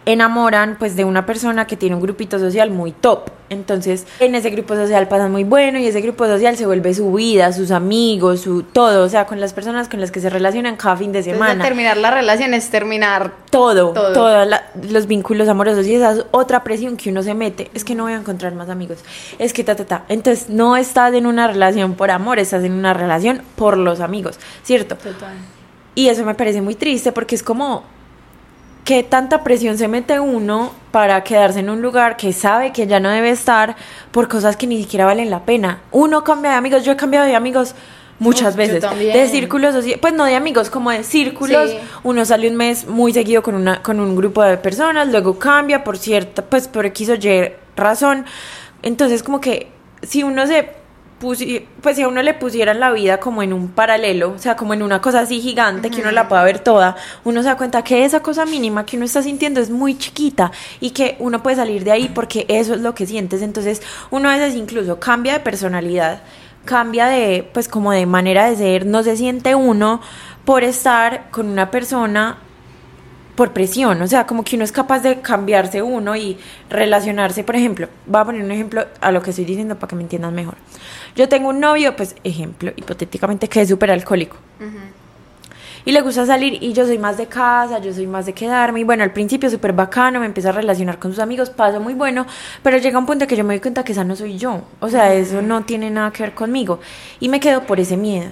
enamoran 0.07 0.77
pues 0.79 0.97
de 0.97 1.05
una 1.05 1.27
persona 1.27 1.67
que 1.67 1.77
tiene 1.77 1.95
un 1.95 2.03
grupito 2.03 2.39
social 2.39 2.71
muy 2.71 2.93
top. 2.93 3.31
Entonces, 3.51 4.07
en 4.21 4.35
ese 4.35 4.51
grupo 4.51 4.75
social 4.75 5.07
pasan 5.07 5.31
muy 5.31 5.45
bueno 5.45 5.79
y 5.79 5.87
ese 5.87 6.01
grupo 6.01 6.27
social 6.27 6.57
se 6.57 6.67
vuelve 6.67 6.93
su 6.95 7.13
vida, 7.13 7.53
sus 7.53 7.71
amigos, 7.71 8.41
su 8.41 8.63
todo, 8.63 9.05
o 9.05 9.09
sea, 9.09 9.27
con 9.27 9.39
las 9.39 9.53
personas 9.53 9.89
con 9.89 10.01
las 10.01 10.11
que 10.11 10.21
se 10.21 10.31
relacionan 10.31 10.77
cada 10.77 10.97
fin 10.97 11.13
de 11.13 11.19
Entonces, 11.19 11.35
semana 11.41 11.63
terminar 11.63 11.97
la 11.99 12.11
relación 12.11 12.55
es 12.55 12.71
terminar 12.71 13.33
todo, 13.51 13.93
Todo. 13.93 14.13
todos 14.13 14.49
los 14.91 15.07
vínculos 15.07 15.49
amorosos 15.49 15.87
y 15.87 15.95
esa 15.95 16.13
es 16.13 16.25
otra 16.31 16.65
presión 16.65 16.97
que 16.97 17.11
uno 17.11 17.23
se 17.23 17.35
mete, 17.35 17.71
es 17.75 17.85
que 17.85 17.95
no 17.95 18.05
voy 18.05 18.15
a 18.15 18.17
encontrar 18.17 18.55
más 18.55 18.71
amigos, 18.71 18.99
es 19.39 19.53
que 19.53 19.63
ta, 19.63 19.77
ta, 19.77 19.85
ta. 19.85 20.05
Entonces 20.09 20.49
no 20.49 20.77
estás 20.77 21.15
en 21.15 21.27
una 21.27 21.47
relación 21.47 21.95
por 21.95 22.11
amor, 22.11 22.39
estás 22.39 22.65
en 22.65 22.73
una 22.73 22.95
relación 22.95 23.43
por 23.57 23.77
los 23.77 24.01
amigos, 24.01 24.39
¿cierto? 24.63 24.97
Total. 24.97 25.35
Y 25.95 26.09
eso 26.09 26.25
me 26.25 26.35
parece 26.35 26.61
muy 26.61 26.75
triste 26.75 27.13
porque 27.13 27.37
es 27.37 27.43
como 27.43 27.85
que 28.85 29.03
tanta 29.03 29.43
presión 29.43 29.79
se 29.79 29.89
mete 29.89 30.21
uno 30.21 30.73
para 30.91 31.25
quedarse 31.25 31.61
en 31.61 31.71
un 31.71 31.81
lugar 31.81 32.17
que 32.17 32.33
sabe 32.33 32.73
que 32.73 32.87
ya 32.87 33.01
no 33.01 33.11
debe 33.11 33.31
estar 33.31 33.77
por 34.13 34.29
cosas 34.29 34.57
que 34.57 34.67
ni 34.67 34.79
siquiera 34.81 35.07
valen 35.07 35.31
la 35.31 35.45
pena. 35.45 35.81
Uno 35.91 36.23
cambia 36.23 36.53
de 36.53 36.57
amigos, 36.59 36.85
yo 36.85 36.93
he 36.93 36.97
cambiado 36.97 37.27
de 37.27 37.35
amigos 37.35 37.75
muchas 38.19 38.53
Uf, 38.53 38.57
veces, 38.57 38.83
de 38.83 39.29
círculos, 39.29 39.75
pues 40.01 40.15
no 40.15 40.25
de 40.25 40.37
amigos, 40.37 40.71
como 40.71 40.91
de 40.91 41.03
círculos. 41.03 41.71
Sí. 41.71 41.79
Uno 42.05 42.25
sale 42.25 42.49
un 42.49 42.57
mes 42.57 42.87
muy 42.87 43.13
seguido 43.13 43.43
con 43.43 43.55
una 43.55 43.83
con 43.83 43.99
un 44.01 44.15
grupo 44.15 44.43
de 44.43 44.59
personas, 44.59 45.09
luego 45.09 45.39
cambia 45.39 45.83
por 45.83 45.99
cierta, 45.99 46.43
pues 46.43 46.69
por 46.69 46.87
X 46.87 47.09
o 47.09 47.15
Y 47.15 47.53
razón. 47.77 48.27
Entonces 48.83 49.23
como 49.23 49.41
que 49.41 49.69
si 50.03 50.23
uno 50.23 50.47
se 50.47 50.84
pusi- 51.25 51.65
pues 51.81 51.97
si 51.97 52.03
a 52.03 52.09
uno 52.09 52.23
le 52.23 52.35
pusieran 52.35 52.79
la 52.81 52.93
vida 52.93 53.19
como 53.19 53.43
en 53.43 53.55
un 53.55 53.69
paralelo, 53.69 54.33
o 54.33 54.39
sea, 54.39 54.57
como 54.57 54.75
en 54.75 54.83
una 54.83 55.01
cosa 55.01 55.21
así 55.21 55.41
gigante 55.41 55.91
que 55.91 56.03
uno 56.03 56.11
la 56.11 56.29
pueda 56.29 56.43
ver 56.45 56.59
toda, 56.59 56.97
uno 57.25 57.43
se 57.43 57.49
da 57.49 57.57
cuenta 57.57 57.83
que 57.83 58.05
esa 58.05 58.21
cosa 58.21 58.45
mínima 58.45 58.85
que 58.85 58.97
uno 58.97 59.07
está 59.07 59.23
sintiendo 59.23 59.61
es 59.61 59.71
muy 59.71 59.97
chiquita 59.97 60.53
y 60.81 60.91
que 60.91 61.17
uno 61.19 61.43
puede 61.43 61.57
salir 61.57 61.83
de 61.85 61.93
ahí 61.93 62.11
porque 62.15 62.45
eso 62.49 62.75
es 62.75 62.81
lo 62.83 62.95
que 62.95 63.07
sientes. 63.07 63.41
Entonces, 63.41 63.81
uno 64.11 64.29
a 64.29 64.37
veces 64.37 64.55
incluso 64.55 65.01
cambia 65.01 65.33
de 65.33 65.41
personalidad, 65.41 66.21
cambia 66.67 67.07
de, 67.07 67.49
pues 67.55 67.69
como 67.69 67.93
de 67.93 68.05
manera 68.07 68.49
de 68.49 68.57
ser, 68.57 68.85
no 68.87 69.03
se 69.03 69.17
siente 69.17 69.55
uno 69.55 70.01
por 70.45 70.63
estar 70.65 71.31
con 71.31 71.49
una 71.49 71.71
persona 71.71 72.37
por 73.35 73.53
presión, 73.53 74.01
o 74.01 74.07
sea, 74.07 74.27
como 74.27 74.45
que 74.45 74.57
uno 74.57 74.65
es 74.65 74.73
capaz 74.73 75.01
de 75.01 75.21
cambiarse 75.21 75.83
uno 75.83 76.15
y 76.15 76.39
relacionarse, 76.71 77.43
por 77.45 77.57
ejemplo, 77.57 77.89
voy 78.07 78.21
a 78.21 78.25
poner 78.25 78.45
un 78.45 78.51
ejemplo 78.53 78.87
a 79.01 79.11
lo 79.11 79.23
que 79.23 79.31
estoy 79.31 79.45
diciendo 79.45 79.75
para 79.77 79.89
que 79.89 79.97
me 79.97 80.03
entiendan 80.03 80.35
mejor. 80.35 80.55
Yo 81.17 81.29
tengo 81.29 81.49
un 81.49 81.61
novio, 81.61 81.97
pues 81.97 82.15
ejemplo, 82.25 82.73
hipotéticamente, 82.77 83.49
que 83.49 83.61
es 83.61 83.69
súper 83.69 83.91
alcohólico. 83.91 84.37
Y 85.87 85.93
le 85.93 86.01
gusta 86.01 86.25
salir 86.25 86.63
y 86.63 86.73
yo 86.73 86.87
soy 86.87 86.99
más 86.99 87.19
de 87.19 87.27
casa, 87.27 87.79
yo 87.79 87.93
soy 87.93 88.07
más 88.07 88.25
de 88.25 88.33
quedarme. 88.33 88.81
Y 88.81 88.85
bueno, 88.85 89.05
al 89.05 89.13
principio 89.13 89.51
súper 89.51 89.75
bacano, 89.75 90.19
me 90.19 90.27
empiezo 90.27 90.49
a 90.49 90.53
relacionar 90.53 90.99
con 90.99 91.11
sus 91.11 91.21
amigos, 91.21 91.51
paso 91.51 91.79
muy 91.79 91.93
bueno, 91.93 92.27
pero 92.63 92.79
llega 92.79 92.99
un 92.99 93.05
punto 93.05 93.27
que 93.27 93.37
yo 93.37 93.45
me 93.45 93.53
doy 93.55 93.61
cuenta 93.61 93.85
que 93.85 93.93
esa 93.93 94.03
no 94.03 94.17
soy 94.17 94.39
yo. 94.39 94.63
O 94.81 94.89
sea, 94.89 95.13
eso 95.13 95.43
no 95.43 95.63
tiene 95.65 95.91
nada 95.91 96.11
que 96.11 96.23
ver 96.23 96.35
conmigo. 96.35 96.81
Y 97.21 97.29
me 97.29 97.39
quedo 97.39 97.65
por 97.65 97.81
ese 97.81 97.99
miedo 97.99 98.31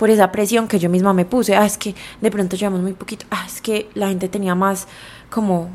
por 0.00 0.08
esa 0.08 0.32
presión 0.32 0.66
que 0.66 0.78
yo 0.78 0.88
misma 0.88 1.12
me 1.12 1.26
puse. 1.26 1.54
Ah, 1.54 1.66
es 1.66 1.76
que 1.76 1.94
de 2.22 2.30
pronto 2.30 2.56
llevamos 2.56 2.80
muy 2.80 2.94
poquito. 2.94 3.26
Ah, 3.30 3.44
es 3.46 3.60
que 3.60 3.90
la 3.92 4.08
gente 4.08 4.30
tenía 4.30 4.54
más 4.54 4.88
como 5.28 5.68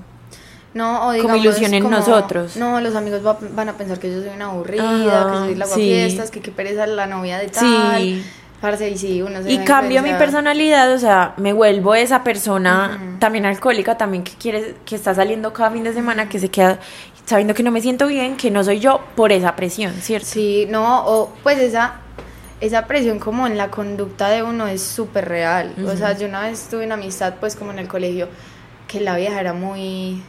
no, 0.74 1.12
o 1.12 1.22
como 1.22 1.36
ilusión 1.36 1.75
en 1.75 1.88
nosotros. 1.88 2.58
No, 2.58 2.82
los 2.82 2.96
amigos 2.96 3.22
van 3.53 3.70
a 3.70 3.74
pensar 3.74 4.00
que 4.00 4.12
yo 4.12 4.22
soy 4.22 4.29
una 4.29 4.48
aburrida, 4.48 5.29
que 5.32 5.38
soy 5.38 5.55
la 5.55 5.67
sí. 5.67 5.82
fiestas, 5.82 6.32
que 6.32 6.41
qué 6.41 6.50
pereza 6.50 6.88
la 6.88 7.05
novia 7.05 7.38
de 7.38 7.50
tal. 7.50 8.01
Sí. 8.01 8.25
Parce, 8.60 8.89
y 8.89 8.98
sí, 8.98 9.22
uno 9.22 9.44
se 9.44 9.51
y 9.51 9.60
cambio 9.60 10.01
mi 10.01 10.13
personalidad, 10.13 10.91
o 10.91 10.98
sea, 10.98 11.36
me 11.38 11.53
vuelvo 11.53 11.94
esa 11.94 12.24
persona 12.24 13.17
también 13.20 13.46
alcohólica, 13.46 13.96
también 13.96 14.24
que 14.24 14.32
quiere, 14.32 14.75
que 14.86 14.96
está 14.96 15.13
saliendo 15.13 15.53
cada 15.53 15.70
fin 15.70 15.84
de 15.84 15.94
semana, 15.94 16.29
que 16.29 16.39
se 16.39 16.50
queda 16.50 16.79
sabiendo 17.25 17.53
que 17.53 17.62
no 17.62 17.70
me 17.70 17.82
siento 17.82 18.08
bien, 18.08 18.38
que 18.38 18.50
no 18.50 18.63
soy 18.63 18.79
yo 18.79 19.01
por 19.15 19.32
esa 19.32 19.55
presión, 19.55 19.94
¿cierto? 20.01 20.25
Sí, 20.25 20.65
no, 20.67 21.05
o 21.05 21.32
pues 21.44 21.60
esa 21.60 22.05
esa 22.66 22.88
presión 22.88 23.20
como 23.20 23.48
en 23.48 23.58
la 23.58 23.70
conducta 23.70 24.30
de 24.30 24.44
uno 24.44 24.68
es 24.68 24.82
súper 24.82 25.28
real. 25.28 25.74
O 25.86 25.96
sea, 25.96 26.18
yo 26.18 26.28
una 26.28 26.42
vez 26.42 26.68
tuve 26.70 26.86
una 26.86 26.96
amistad 26.96 27.36
pues 27.40 27.56
como 27.56 27.72
en 27.72 27.80
el 27.80 27.88
colegio 27.88 28.28
que 28.88 29.02
la 29.02 29.16
vieja 29.16 29.40
era 29.40 29.54
muy 29.54 30.22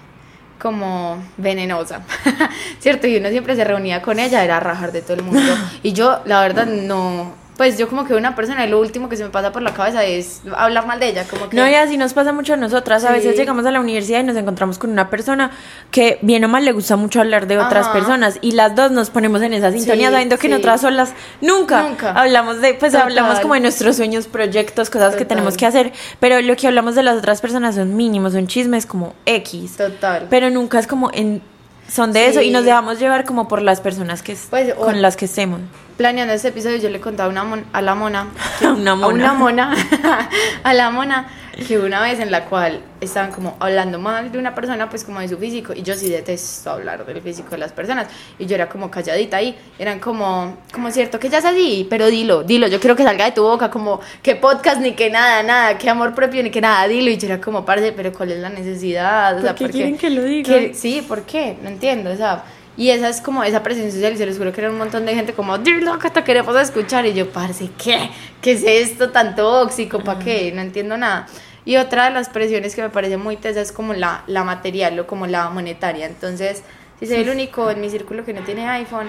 como 0.59 1.23
venenosa, 1.37 2.03
¿cierto? 2.81 3.07
Y 3.07 3.17
uno 3.17 3.29
siempre 3.29 3.57
se 3.57 3.65
reunía 3.65 4.01
con 4.03 4.19
ella, 4.19 4.43
era 4.43 4.59
rajar 4.61 4.93
de 4.93 5.03
todo 5.03 5.15
el 5.15 5.23
mundo. 5.23 5.41
Y 5.83 5.93
yo, 5.93 6.21
la 6.25 6.41
verdad, 6.41 6.67
no, 6.67 7.35
pues 7.57 7.79
yo 7.79 7.89
como 7.89 8.05
que 8.05 8.15
una 8.15 8.37
persona 8.37 8.67
y 8.67 8.69
lo 8.69 8.81
último 8.81 9.09
que 9.09 9.17
se 9.17 9.25
me 9.25 9.31
pasa 9.31 9.51
por 9.51 9.63
la 9.63 9.73
cabeza 9.73 10.05
es 10.05 10.43
hablar 10.57 10.87
mal 10.87 11.01
de 11.01 11.09
ella, 11.09 11.25
como 11.25 11.49
que... 11.49 11.57
No, 11.57 11.67
y 11.69 11.75
así 11.75 11.97
nos 11.97 12.13
pasa 12.13 12.33
mucho 12.33 12.55
a 12.55 12.57
nosotras, 12.57 13.05
a 13.05 13.13
veces 13.13 13.37
llegamos 13.37 13.65
a 13.65 13.71
la 13.71 13.81
universidad 13.81 14.21
y 14.21 14.25
nos 14.25 14.37
encontramos 14.37 14.79
con 14.79 14.91
una 14.91 15.09
persona 15.09 15.51
que 15.91 16.19
bien 16.21 16.45
o 16.45 16.49
mal 16.49 16.65
le 16.65 16.73
gusta 16.73 16.97
mucho 16.97 17.21
hablar 17.21 17.47
de 17.47 17.59
otras 17.59 17.89
personas 17.89 18.39
y 18.43 18.53
las 18.53 18.75
dos 18.75 18.91
nos 18.91 19.09
ponemos 19.09 19.41
en 19.41 19.55
esa 19.55 19.73
sintonía 19.73 20.11
sabiendo 20.11 20.37
que 20.37 20.49
en 20.49 20.55
otras 20.55 20.83
solas 20.83 21.15
nunca, 21.41 21.83
nunca. 21.83 22.13
hablamos 22.13 22.61
de, 22.61 22.75
pues 22.75 22.95
hablamos 22.95 23.41
como 23.41 23.55
de 23.55 23.61
nuestros 23.61 23.97
sueños, 23.97 24.27
proyectos, 24.27 24.91
cosas 24.91 25.17
que 25.17 25.25
tenemos 25.25 25.57
que 25.57 25.65
hacer, 25.65 25.93
pero 26.21 26.41
lo 26.43 26.57
que 26.57 26.67
hablamos 26.67 26.95
de 26.95 27.03
las 27.03 27.17
otras 27.17 27.41
personas 27.41 27.77
son 27.77 27.97
mínimos, 27.97 28.35
son 28.35 28.47
chismes 28.49 28.85
como 28.85 29.15
X. 29.25 29.77
Total. 29.79 30.27
Pero 30.29 30.51
nunca 30.51 30.79
es 30.79 30.87
como 30.87 31.11
en 31.13 31.41
son 31.89 32.13
de 32.13 32.27
eso 32.27 32.43
y 32.43 32.51
nos 32.51 32.65
dejamos 32.65 32.99
llevar 32.99 33.25
como 33.25 33.49
por 33.49 33.63
las 33.63 33.81
personas 33.81 34.23
que 34.23 34.37
pues, 34.51 34.75
con 34.75 35.01
las 35.01 35.17
que 35.17 35.27
estemos. 35.27 35.61
Planeando 35.97 36.35
este 36.35 36.49
episodio 36.49 36.77
yo 36.77 36.91
le 36.91 37.01
contaba 37.01 37.31
una 37.31 37.65
a 37.73 37.81
la 37.81 37.95
mona, 37.95 38.29
una 38.61 38.95
mona. 38.95 39.07
a 39.07 39.09
una 39.09 39.33
mona, 39.33 39.75
a 40.63 40.75
la 40.75 40.91
mona 40.91 41.27
que 41.67 41.79
una 41.79 42.03
vez 42.03 42.21
en 42.21 42.31
la 42.31 42.45
cual 42.45 42.81
estaban 43.01 43.33
como 43.33 43.57
hablando 43.61 43.99
mal 43.99 44.31
de 44.31 44.39
una 44.39 44.55
persona, 44.55 44.91
pues 44.91 45.05
como 45.05 45.21
de 45.21 45.29
su 45.29 45.39
físico, 45.39 45.73
y 45.75 45.83
yo 45.83 45.95
sí 45.95 46.11
detesto 46.11 46.71
hablar 46.71 47.07
del 47.07 47.23
físico 47.23 47.51
de 47.51 47.59
las 47.59 47.73
personas, 47.73 48.09
y 48.39 48.45
yo 48.45 48.57
era 48.57 48.69
como 48.69 48.91
calladita 48.91 49.39
ahí, 49.39 49.57
eran 49.79 49.99
como, 49.99 50.59
como 50.71 50.91
cierto 50.91 51.19
que 51.19 51.31
ya 51.31 51.39
es 51.39 51.47
así, 51.47 51.87
pero 51.89 52.09
dilo, 52.09 52.43
dilo, 52.43 52.67
yo 52.67 52.79
quiero 52.79 52.95
que 52.95 53.05
salga 53.05 53.25
de 53.25 53.33
tu 53.33 53.43
boca, 53.43 53.71
como 53.71 54.01
que 54.23 54.37
podcast 54.37 54.81
ni 54.81 54.93
que 54.93 55.09
nada, 55.09 55.43
nada, 55.43 55.79
que 55.79 55.89
amor 55.89 56.15
propio 56.15 56.43
ni 56.43 56.51
que 56.51 56.61
nada, 56.61 56.87
dilo, 56.89 57.11
y 57.11 57.17
yo 57.17 57.27
era 57.27 57.41
como, 57.41 57.65
parce, 57.65 57.93
pero 57.93 58.13
¿cuál 58.13 58.33
es 58.33 58.41
la 58.41 58.51
necesidad? 58.51 59.39
O 59.39 59.41
sea, 59.41 59.55
¿Por 59.55 59.69
qué 59.69 59.73
quieren 59.73 59.97
que 59.97 60.11
lo 60.11 60.23
diga? 60.25 60.75
sí, 60.75 61.03
¿por 61.09 61.23
qué? 61.23 61.57
No 61.63 61.71
entiendo, 61.71 62.11
o 62.11 62.17
sea... 62.17 62.45
Y 62.77 62.91
esa 62.91 63.09
es 63.09 63.21
como 63.21 63.43
esa 63.43 63.63
presencia 63.63 63.93
social 63.93 64.13
y 64.13 64.17
se 64.17 64.27
les 64.27 64.37
juro 64.37 64.53
que 64.53 64.61
era 64.61 64.71
un 64.71 64.77
montón 64.77 65.07
de 65.07 65.15
gente 65.15 65.33
como, 65.33 65.57
dilo 65.59 65.99
que 65.99 66.11
te 66.11 66.23
queremos 66.25 66.55
escuchar. 66.57 67.07
Y 67.07 67.15
yo, 67.15 67.31
parce, 67.31 67.71
¿qué? 67.83 68.11
¿Qué 68.43 68.53
es 68.53 68.63
esto 68.65 69.11
tan 69.11 69.35
tóxico? 69.35 70.01
¿Para 70.01 70.19
qué? 70.19 70.53
No 70.53 70.61
entiendo 70.61 70.97
nada. 70.97 71.27
Y 71.65 71.77
otra 71.79 72.05
de 72.05 72.11
las 72.13 72.29
presiones 72.29 72.75
que 72.75 72.83
me 72.83 72.91
parece 72.91 73.17
muy 73.17 73.37
tesa 73.37 73.61
es 73.61 73.73
como 73.73 73.95
la, 73.95 74.23
la 74.27 74.45
material 74.45 74.99
o 75.01 75.07
como 75.07 75.27
la 75.27 75.49
monetaria. 75.51 76.07
Entonces, 76.07 76.63
si 77.01 77.07
soy 77.07 77.17
el 77.17 77.31
único 77.31 77.71
en 77.71 77.81
mi 77.81 77.91
círculo 77.91 78.25
que 78.25 78.33
no 78.33 78.43
tiene 78.43 78.69
iPhone, 78.69 79.09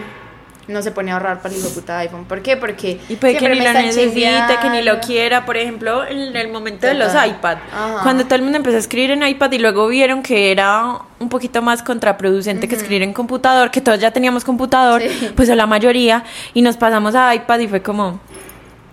no 0.67 0.81
se 0.81 0.91
pone 0.91 1.11
a 1.11 1.15
ahorrar 1.15 1.41
para 1.41 1.53
el 1.53 1.59
hijo 1.59 1.69
puta 1.69 1.99
iPhone. 1.99 2.25
¿Por 2.25 2.41
qué? 2.41 2.57
Porque 2.57 2.99
y 3.09 3.15
puede 3.15 3.37
que 3.37 3.49
ni 3.49 3.59
lo 3.59 3.73
necesite, 3.73 4.57
que 4.61 4.69
ni 4.69 4.81
lo 4.81 4.99
quiera. 4.99 5.45
Por 5.45 5.57
ejemplo, 5.57 6.05
en 6.05 6.35
el 6.35 6.49
momento 6.49 6.87
de 6.87 6.93
los 6.93 7.13
iPad, 7.13 7.57
cuando 8.03 8.25
todo 8.25 8.35
el 8.35 8.41
mundo 8.41 8.57
empezó 8.57 8.75
a 8.75 8.79
escribir 8.79 9.11
en 9.11 9.25
iPad 9.25 9.51
y 9.51 9.59
luego 9.59 9.87
vieron 9.87 10.23
que 10.23 10.51
era 10.51 10.99
un 11.19 11.29
poquito 11.29 11.61
más 11.61 11.81
contraproducente 11.81 12.67
que 12.67 12.75
escribir 12.75 13.01
en 13.01 13.13
computador, 13.13 13.71
que 13.71 13.81
todos 13.81 13.99
ya 13.99 14.11
teníamos 14.11 14.43
computador, 14.43 15.01
pues 15.35 15.49
a 15.49 15.55
la 15.55 15.65
mayoría, 15.65 16.23
y 16.53 16.61
nos 16.61 16.77
pasamos 16.77 17.15
a 17.15 17.33
iPad 17.33 17.59
y 17.59 17.67
fue 17.67 17.81
como, 17.81 18.19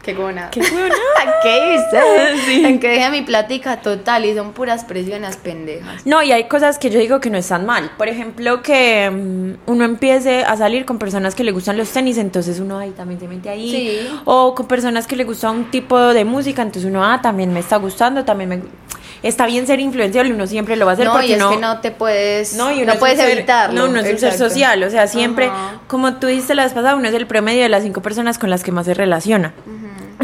Qué 0.05 0.15
buena. 0.15 0.51
Qué 0.51 0.61
buena. 0.61 0.95
¿Qué 1.43 1.75
hice? 1.75 2.45
Sí. 2.45 2.65
En 2.65 2.79
que 2.79 2.89
deje 2.89 3.11
mi 3.11 3.23
plática 3.23 3.81
total 3.81 4.25
y 4.25 4.35
son 4.35 4.53
puras 4.53 4.85
presiones 4.85 5.37
pendejas. 5.37 6.05
No, 6.05 6.23
y 6.23 6.33
hay 6.33 6.45
cosas 6.45 6.79
que 6.79 6.91
yo 6.91 6.99
digo 6.99 7.21
que 7.21 7.31
no 7.31 7.39
están 7.39 7.65
mal. 7.65 7.91
Por 7.97 8.09
ejemplo, 8.09 8.63
que 8.63 9.11
mm, 9.11 9.71
uno 9.71 9.85
empiece 9.85 10.45
a 10.45 10.57
salir 10.57 10.85
con 10.85 10.99
personas 10.99 11.35
que 11.35 11.43
le 11.43 11.53
gustan 11.53 11.79
los 11.79 11.89
tenis, 11.91 12.19
entonces 12.19 12.61
uno 12.61 12.79
ahí 12.79 12.91
también 12.91 13.19
se 13.19 13.29
mete 13.29 13.49
ahí. 13.49 13.71
Sí. 13.71 14.21
O 14.25 14.55
con 14.55 14.67
personas 14.67 15.07
que 15.07 15.17
le 15.17 15.25
gusta 15.25 15.51
un 15.51 15.71
tipo 15.71 15.99
de 15.99 16.25
música, 16.25 16.63
entonces 16.63 16.91
uno, 16.91 17.05
ah, 17.05 17.21
también 17.23 17.53
me 17.53 17.61
está 17.61 17.77
gustando, 17.77 18.25
también 18.25 18.51
me 18.51 18.63
está 19.23 19.47
bien 19.47 19.67
ser 19.67 19.81
influenciable, 19.81 20.35
uno 20.35 20.47
siempre 20.47 20.77
lo 20.77 20.85
va 20.85 20.93
a 20.93 20.95
hacer 20.95 21.07
no, 21.07 21.13
porque 21.13 21.29
y 21.29 21.33
es 21.33 21.39
no 21.39 21.51
que 21.51 21.57
no 21.57 21.81
te 21.81 21.91
puedes 21.91 22.55
no, 22.57 22.71
no 22.71 22.95
puedes 22.97 23.19
evitarlo. 23.19 23.87
No, 23.87 23.89
no 23.93 24.01
es 24.01 24.13
un 24.13 24.19
ser 24.19 24.37
social, 24.37 24.83
o 24.83 24.91
sea, 24.91 25.07
siempre 25.07 25.51
como 25.87 26.17
tú 26.17 26.27
dijiste 26.27 26.55
la 26.55 26.65
vez 26.65 26.73
pasada, 26.73 26.95
uno 26.95 27.09
es 27.09 27.15
el 27.15 27.27
promedio 27.27 27.63
de 27.63 27.69
las 27.69 27.83
cinco 27.83 28.03
personas 28.03 28.39
con 28.39 28.51
las 28.51 28.63
que 28.63 28.71
más 28.71 28.87
se 28.87 28.95
relaciona. 28.95 29.55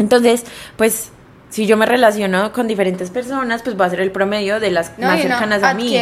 Entonces, 0.01 0.43
pues 0.77 1.11
si 1.51 1.67
yo 1.67 1.75
me 1.75 1.85
relaciono 1.85 2.53
con 2.53 2.65
diferentes 2.65 3.09
personas, 3.09 3.61
pues 3.61 3.79
va 3.79 3.85
a 3.85 3.89
ser 3.89 3.99
el 3.99 4.11
promedio 4.11 4.61
de 4.61 4.71
las 4.71 4.97
más 4.97 5.21
cercanas 5.21 5.61
a 5.63 5.73
mí. 5.73 5.93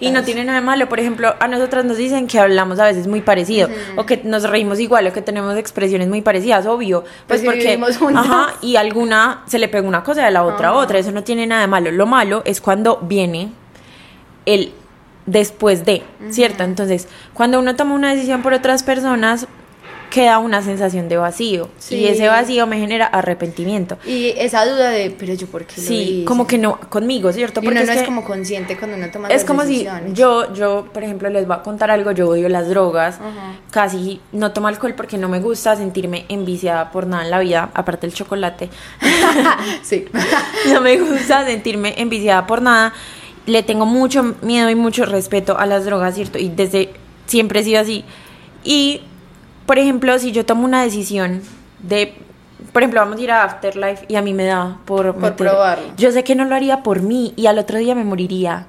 y 0.00 0.10
no 0.10 0.24
tiene 0.24 0.44
nada 0.44 0.60
de 0.60 0.66
malo. 0.66 0.88
Por 0.88 0.98
ejemplo, 0.98 1.34
a 1.38 1.46
nosotras 1.46 1.84
nos 1.84 1.96
dicen 1.96 2.26
que 2.26 2.40
hablamos 2.40 2.80
a 2.80 2.84
veces 2.84 3.06
muy 3.06 3.20
parecido, 3.20 3.68
o 3.94 4.04
que 4.04 4.20
nos 4.24 4.42
reímos 4.42 4.80
igual, 4.80 5.06
o 5.06 5.12
que 5.12 5.22
tenemos 5.22 5.56
expresiones 5.56 6.08
muy 6.08 6.20
parecidas, 6.20 6.66
obvio. 6.66 7.04
Pues, 7.28 7.42
pues 7.42 7.96
porque. 7.96 8.16
Ajá, 8.16 8.54
y 8.60 8.74
alguna 8.74 9.44
se 9.46 9.60
le 9.60 9.68
pega 9.68 9.86
una 9.86 10.02
cosa 10.02 10.22
y 10.22 10.24
a 10.24 10.30
la 10.32 10.42
otra 10.42 10.72
otra. 10.72 10.98
Eso 10.98 11.12
no 11.12 11.22
tiene 11.22 11.46
nada 11.46 11.62
de 11.62 11.68
malo. 11.68 11.92
Lo 11.92 12.06
malo 12.06 12.42
es 12.44 12.60
cuando 12.60 12.98
viene 13.02 13.50
el 14.46 14.72
después 15.26 15.84
de, 15.84 16.02
¿cierto? 16.30 16.64
Entonces, 16.64 17.08
cuando 17.34 17.58
uno 17.58 17.76
toma 17.76 17.94
una 17.94 18.14
decisión 18.14 18.42
por 18.42 18.52
otras 18.52 18.82
personas, 18.82 19.46
queda 20.10 20.38
una 20.38 20.62
sensación 20.62 21.08
de 21.08 21.16
vacío. 21.16 21.68
Y 21.90 22.06
ese 22.06 22.28
vacío 22.28 22.66
me 22.66 22.78
genera 22.78 23.06
arrepentimiento. 23.06 23.98
Y 24.06 24.28
esa 24.36 24.64
duda 24.64 24.90
de 24.90 25.10
pero 25.10 25.34
yo 25.34 25.46
por 25.46 25.64
qué 25.64 25.80
sí 25.80 26.24
como 26.26 26.46
que 26.46 26.58
no 26.58 26.78
conmigo 26.88 27.32
cierto 27.32 27.60
porque 27.62 27.78
uno 27.78 27.86
no 27.86 27.92
es, 27.92 28.02
como 28.02 28.24
consciente 28.24 28.76
cuando 28.76 28.96
uno 28.96 29.10
toma 29.10 29.28
es 29.28 29.44
como 29.44 29.62
si 29.64 29.86
yo 30.12 30.52
yo 30.54 30.88
por 30.92 31.02
ejemplo 31.02 31.28
les 31.28 31.46
voy 31.46 31.56
a 31.56 31.62
contar 31.62 31.90
algo 31.90 32.10
yo 32.12 32.28
odio 32.28 32.48
las 32.48 32.68
drogas 32.68 33.18
casi 33.70 34.20
no 34.32 34.52
tomo 34.52 34.68
alcohol 34.68 34.94
porque 34.94 35.18
no 35.18 35.28
me 35.28 35.40
gusta 35.40 35.76
sentirme 35.76 36.26
enviciada 36.28 36.90
por 36.90 37.06
nada 37.06 37.24
en 37.24 37.30
la 37.30 37.38
vida 37.40 37.70
aparte 37.74 38.06
del 38.06 38.14
chocolate. 38.14 38.68
Sí. 39.82 40.06
No 40.72 40.80
me 40.80 40.98
gusta 40.98 41.44
sentirme 41.46 41.94
enviciada 41.96 42.46
por 42.46 42.62
nada 42.62 42.92
le 43.46 43.62
tengo 43.62 43.86
mucho 43.86 44.34
miedo 44.42 44.68
y 44.70 44.74
mucho 44.74 45.06
respeto 45.06 45.56
a 45.58 45.66
las 45.66 45.84
drogas 45.84 46.14
cierto 46.14 46.38
y 46.38 46.48
desde 46.48 46.90
siempre 47.26 47.60
he 47.60 47.64
sido 47.64 47.80
así. 47.80 48.04
Y 48.64 49.00
por 49.66 49.78
ejemplo, 49.78 50.18
si 50.18 50.32
yo 50.32 50.46
tomo 50.46 50.64
una 50.64 50.82
decisión 50.82 51.42
de, 51.80 52.14
por 52.72 52.82
ejemplo, 52.82 53.00
vamos 53.00 53.18
a 53.18 53.22
ir 53.22 53.30
a 53.30 53.44
Afterlife 53.44 54.04
y 54.08 54.16
a 54.16 54.22
mí 54.22 54.32
me 54.32 54.44
da 54.44 54.78
por, 54.84 55.14
por 55.16 55.36
probarlo. 55.36 55.84
Yo 55.96 56.10
sé 56.12 56.24
que 56.24 56.34
no 56.34 56.44
lo 56.44 56.54
haría 56.54 56.82
por 56.82 57.02
mí 57.02 57.34
y 57.36 57.46
al 57.46 57.58
otro 57.58 57.78
día 57.78 57.94
me 57.94 58.04
moriría 58.04 58.66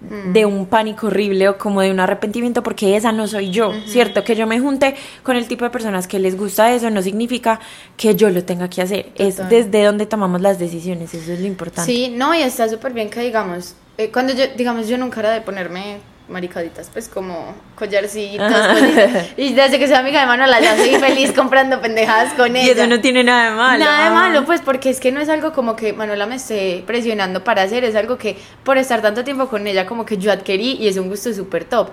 mm. 0.00 0.32
de 0.32 0.46
un 0.46 0.66
pánico 0.66 1.06
horrible 1.06 1.48
o 1.48 1.56
como 1.56 1.80
de 1.80 1.90
un 1.90 2.00
arrepentimiento 2.00 2.62
porque 2.62 2.96
esa 2.96 3.12
no 3.12 3.26
soy 3.28 3.50
yo, 3.50 3.72
¿cierto? 3.86 4.24
Que 4.24 4.34
yo 4.34 4.46
me 4.46 4.58
junte 4.60 4.96
con 5.22 5.36
el 5.36 5.46
tipo 5.46 5.64
de 5.64 5.70
personas 5.70 6.06
que 6.06 6.18
les 6.18 6.36
gusta 6.36 6.72
eso 6.72 6.90
no 6.90 7.00
significa 7.00 7.60
que 7.96 8.14
yo 8.16 8.28
lo 8.30 8.44
tenga 8.44 8.68
que 8.68 8.82
hacer, 8.82 9.10
es 9.14 9.36
desde 9.48 9.84
donde 9.84 10.06
tomamos 10.06 10.40
las 10.40 10.58
decisiones, 10.58 11.14
eso 11.14 11.32
es 11.32 11.40
lo 11.40 11.46
importante. 11.46 11.90
Sí, 11.90 12.12
no, 12.14 12.34
y 12.34 12.42
está 12.42 12.68
súper 12.68 12.92
bien 12.92 13.08
que 13.08 13.20
digamos, 13.20 13.74
eh, 13.98 14.10
cuando 14.10 14.32
yo, 14.32 14.44
digamos, 14.56 14.88
yo 14.88 14.96
nunca 14.98 15.20
era 15.20 15.30
de 15.30 15.42
ponerme 15.42 15.98
maricaditas, 16.30 16.88
pues 16.92 17.08
como 17.08 17.54
collarcitos. 17.76 18.52
y 19.36 19.52
desde 19.52 19.78
que 19.78 19.86
soy 19.86 19.96
amiga 19.96 20.20
de 20.20 20.26
Manuela 20.26 20.60
ya 20.60 20.76
soy 20.76 20.94
feliz 20.96 21.32
comprando 21.32 21.80
pendejadas 21.80 22.32
con 22.34 22.56
ella. 22.56 22.60
Y 22.70 22.70
eso 22.70 22.86
no 22.86 23.00
tiene 23.00 23.24
nada 23.24 23.50
de 23.50 23.56
malo. 23.56 23.84
Nada 23.84 24.04
de 24.04 24.10
malo, 24.14 24.44
pues 24.46 24.60
porque 24.60 24.90
es 24.90 25.00
que 25.00 25.12
no 25.12 25.20
es 25.20 25.28
algo 25.28 25.52
como 25.52 25.76
que 25.76 25.92
Manuela 25.92 26.26
me 26.26 26.36
esté 26.36 26.84
presionando 26.86 27.42
para 27.42 27.62
hacer, 27.62 27.84
es 27.84 27.96
algo 27.96 28.16
que 28.16 28.36
por 28.64 28.78
estar 28.78 29.02
tanto 29.02 29.24
tiempo 29.24 29.48
con 29.48 29.66
ella 29.66 29.86
como 29.86 30.04
que 30.04 30.16
yo 30.18 30.30
adquirí 30.30 30.76
y 30.80 30.88
es 30.88 30.96
un 30.96 31.08
gusto 31.08 31.32
súper 31.32 31.64
top. 31.64 31.90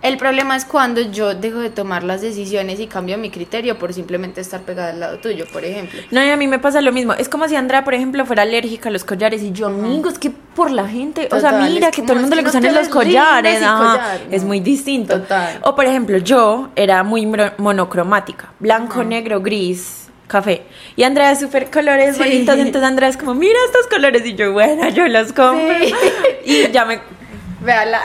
El 0.00 0.16
problema 0.16 0.54
es 0.54 0.64
cuando 0.64 1.00
yo 1.00 1.34
dejo 1.34 1.58
de 1.58 1.70
tomar 1.70 2.04
las 2.04 2.20
decisiones 2.20 2.78
y 2.78 2.86
cambio 2.86 3.18
mi 3.18 3.30
criterio 3.30 3.78
por 3.78 3.92
simplemente 3.92 4.40
estar 4.40 4.60
pegada 4.60 4.90
al 4.90 5.00
lado 5.00 5.18
tuyo, 5.18 5.44
por 5.52 5.64
ejemplo. 5.64 6.00
No, 6.12 6.24
y 6.24 6.30
a 6.30 6.36
mí 6.36 6.46
me 6.46 6.60
pasa 6.60 6.80
lo 6.80 6.92
mismo. 6.92 7.14
Es 7.14 7.28
como 7.28 7.48
si 7.48 7.56
Andrea, 7.56 7.82
por 7.82 7.94
ejemplo, 7.94 8.24
fuera 8.24 8.42
alérgica 8.42 8.90
a 8.90 8.92
los 8.92 9.02
collares 9.04 9.42
y 9.42 9.50
yo, 9.50 9.66
amigos, 9.66 10.18
que 10.18 10.30
por 10.30 10.70
la 10.70 10.86
gente, 10.86 11.28
o 11.32 11.40
sea, 11.40 11.52
mira 11.52 11.90
que 11.90 12.02
todo 12.02 12.12
el 12.12 12.20
mundo 12.20 12.36
le 12.36 12.42
gustan 12.42 12.62
no 12.62 12.70
los 12.70 12.88
collares, 12.88 13.58
collar, 13.58 14.20
es 14.30 14.42
no. 14.42 14.48
muy 14.48 14.60
distinto. 14.60 15.20
Total. 15.20 15.58
O 15.62 15.74
por 15.74 15.84
ejemplo, 15.84 16.18
yo 16.18 16.68
era 16.76 17.02
muy 17.02 17.26
monocromática, 17.58 18.52
blanco, 18.60 19.02
negro, 19.02 19.40
gris. 19.40 20.04
Café. 20.28 20.66
Y 20.94 21.04
Andrea 21.04 21.32
es 21.32 21.40
súper 21.40 21.70
colores 21.70 22.14
Sí. 22.16 22.22
bonitos. 22.22 22.58
Entonces 22.58 22.82
Andrea 22.82 23.08
es 23.08 23.16
como, 23.16 23.32
mira 23.34 23.58
estos 23.64 23.86
colores. 23.86 24.26
Y 24.26 24.34
yo, 24.34 24.52
bueno, 24.52 24.86
yo 24.90 25.08
los 25.08 25.32
compro. 25.32 25.74
Sí. 25.80 25.94
Y 26.44 26.70
ya 26.70 26.84
me 26.84 27.00
Véala, 27.62 28.00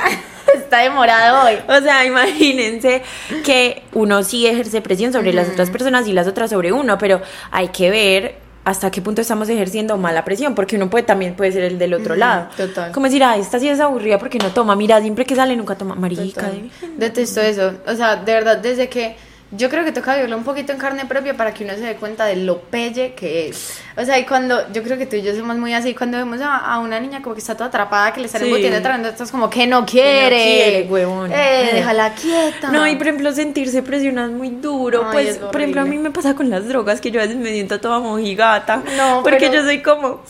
está 0.74 0.84
demorado 0.84 1.46
hoy. 1.46 1.56
o 1.68 1.82
sea, 1.82 2.06
imagínense 2.06 3.04
que 3.44 3.84
uno 3.94 4.24
sí 4.24 4.48
ejerce 4.48 4.82
presión 4.82 5.14
sobre 5.14 5.34
las 5.34 5.50
otras 5.50 5.70
personas 5.70 6.08
y 6.08 6.14
las 6.14 6.28
otras 6.28 6.50
sobre 6.50 6.72
uno, 6.72 6.98
pero 6.98 7.22
hay 7.52 7.68
que 7.68 7.90
ver 7.90 8.36
hasta 8.66 8.90
qué 8.90 9.02
punto 9.02 9.22
estamos 9.22 9.50
ejerciendo 9.50 9.98
mala 9.98 10.24
presión, 10.24 10.56
porque 10.56 10.78
uno 10.78 10.90
puede 10.90 11.04
también 11.04 11.36
puede 11.36 11.52
ser 11.52 11.64
el 11.64 11.78
del 11.78 11.94
otro 11.94 12.16
lado. 12.16 12.48
total. 12.56 12.92
Como 12.92 13.06
decir, 13.06 13.24
ay, 13.24 13.42
esta 13.42 13.60
sí 13.60 13.68
es 13.68 13.80
aburrida 13.80 14.18
porque 14.18 14.40
no 14.40 14.50
toma. 14.52 14.76
Mira, 14.76 15.02
siempre 15.02 15.26
que 15.26 15.36
sale 15.36 15.56
nunca 15.56 15.76
toma. 15.76 15.96
Marica. 15.96 16.50
Detesto 16.98 17.42
eso. 17.42 17.74
O 17.86 17.94
sea, 17.94 18.16
de 18.16 18.34
verdad, 18.34 18.58
desde 18.58 18.88
que 18.88 19.18
yo 19.56 19.70
creo 19.70 19.86
que 19.86 19.92
toca 19.92 20.16
vivirlo 20.16 20.36
un 20.38 20.44
poquito 20.44 20.72
en 20.74 20.78
carne 20.80 21.06
propia 21.06 21.36
para 21.38 21.54
que 21.54 21.64
uno 21.64 21.74
se 21.74 21.82
dé 21.82 21.96
cuenta 21.96 22.26
de 22.26 22.36
lo 22.38 22.60
pelle 22.62 23.14
que 23.14 23.48
es. 23.50 23.80
O 23.96 24.04
sea, 24.04 24.18
y 24.18 24.26
cuando 24.26 24.72
yo 24.74 24.82
creo 24.84 24.98
que 24.98 25.06
tú 25.06 25.16
y 25.16 25.22
yo 25.22 25.36
somos 25.36 25.56
muy 25.58 25.74
así, 25.74 25.94
cuando 25.94 26.18
vemos 26.18 26.42
a, 26.42 26.58
a 26.58 26.80
una 26.80 27.00
niña 27.00 27.22
como 27.22 27.36
que 27.36 27.42
está 27.42 27.54
toda 27.56 27.68
atrapada, 27.68 28.12
que 28.14 28.20
le 28.20 28.26
están 28.26 28.42
Sí. 28.42 28.48
embutiendo, 28.48 28.82
trayendo, 28.82 29.10
estás 29.10 29.32
como 29.32 29.50
que 29.50 29.68
no 29.68 29.86
quiere. 29.86 30.36
quiere, 30.44 30.88
huevón. 30.90 31.32
Eh, 31.32 31.36
Eh. 31.36 31.70
déjala 31.76 32.14
quieta. 32.16 32.72
No, 32.72 32.88
y 32.88 32.96
por 32.96 33.08
ejemplo, 33.08 33.32
sentirse 33.32 33.84
presionado 33.84 34.30
es 34.30 34.34
muy 34.36 34.50
duro. 34.50 35.04
Ay, 35.06 35.12
pues, 35.14 35.28
es 35.30 35.38
por 35.38 35.58
ejemplo, 35.62 35.82
a 35.82 35.86
mí 35.86 35.98
me 35.98 36.10
pasa 36.12 36.34
con 36.36 36.50
las 36.50 36.68
drogas 36.68 37.00
que 37.02 37.12
yo 37.12 37.20
a 37.20 37.24
veces 37.24 37.38
me 37.38 37.52
siento 37.52 37.80
toda 37.80 38.00
mojigata. 38.00 38.82
No, 38.98 39.22
porque 39.24 39.38
pero- 39.50 39.54
yo 39.54 39.64
soy 39.64 39.82
como. 39.84 40.22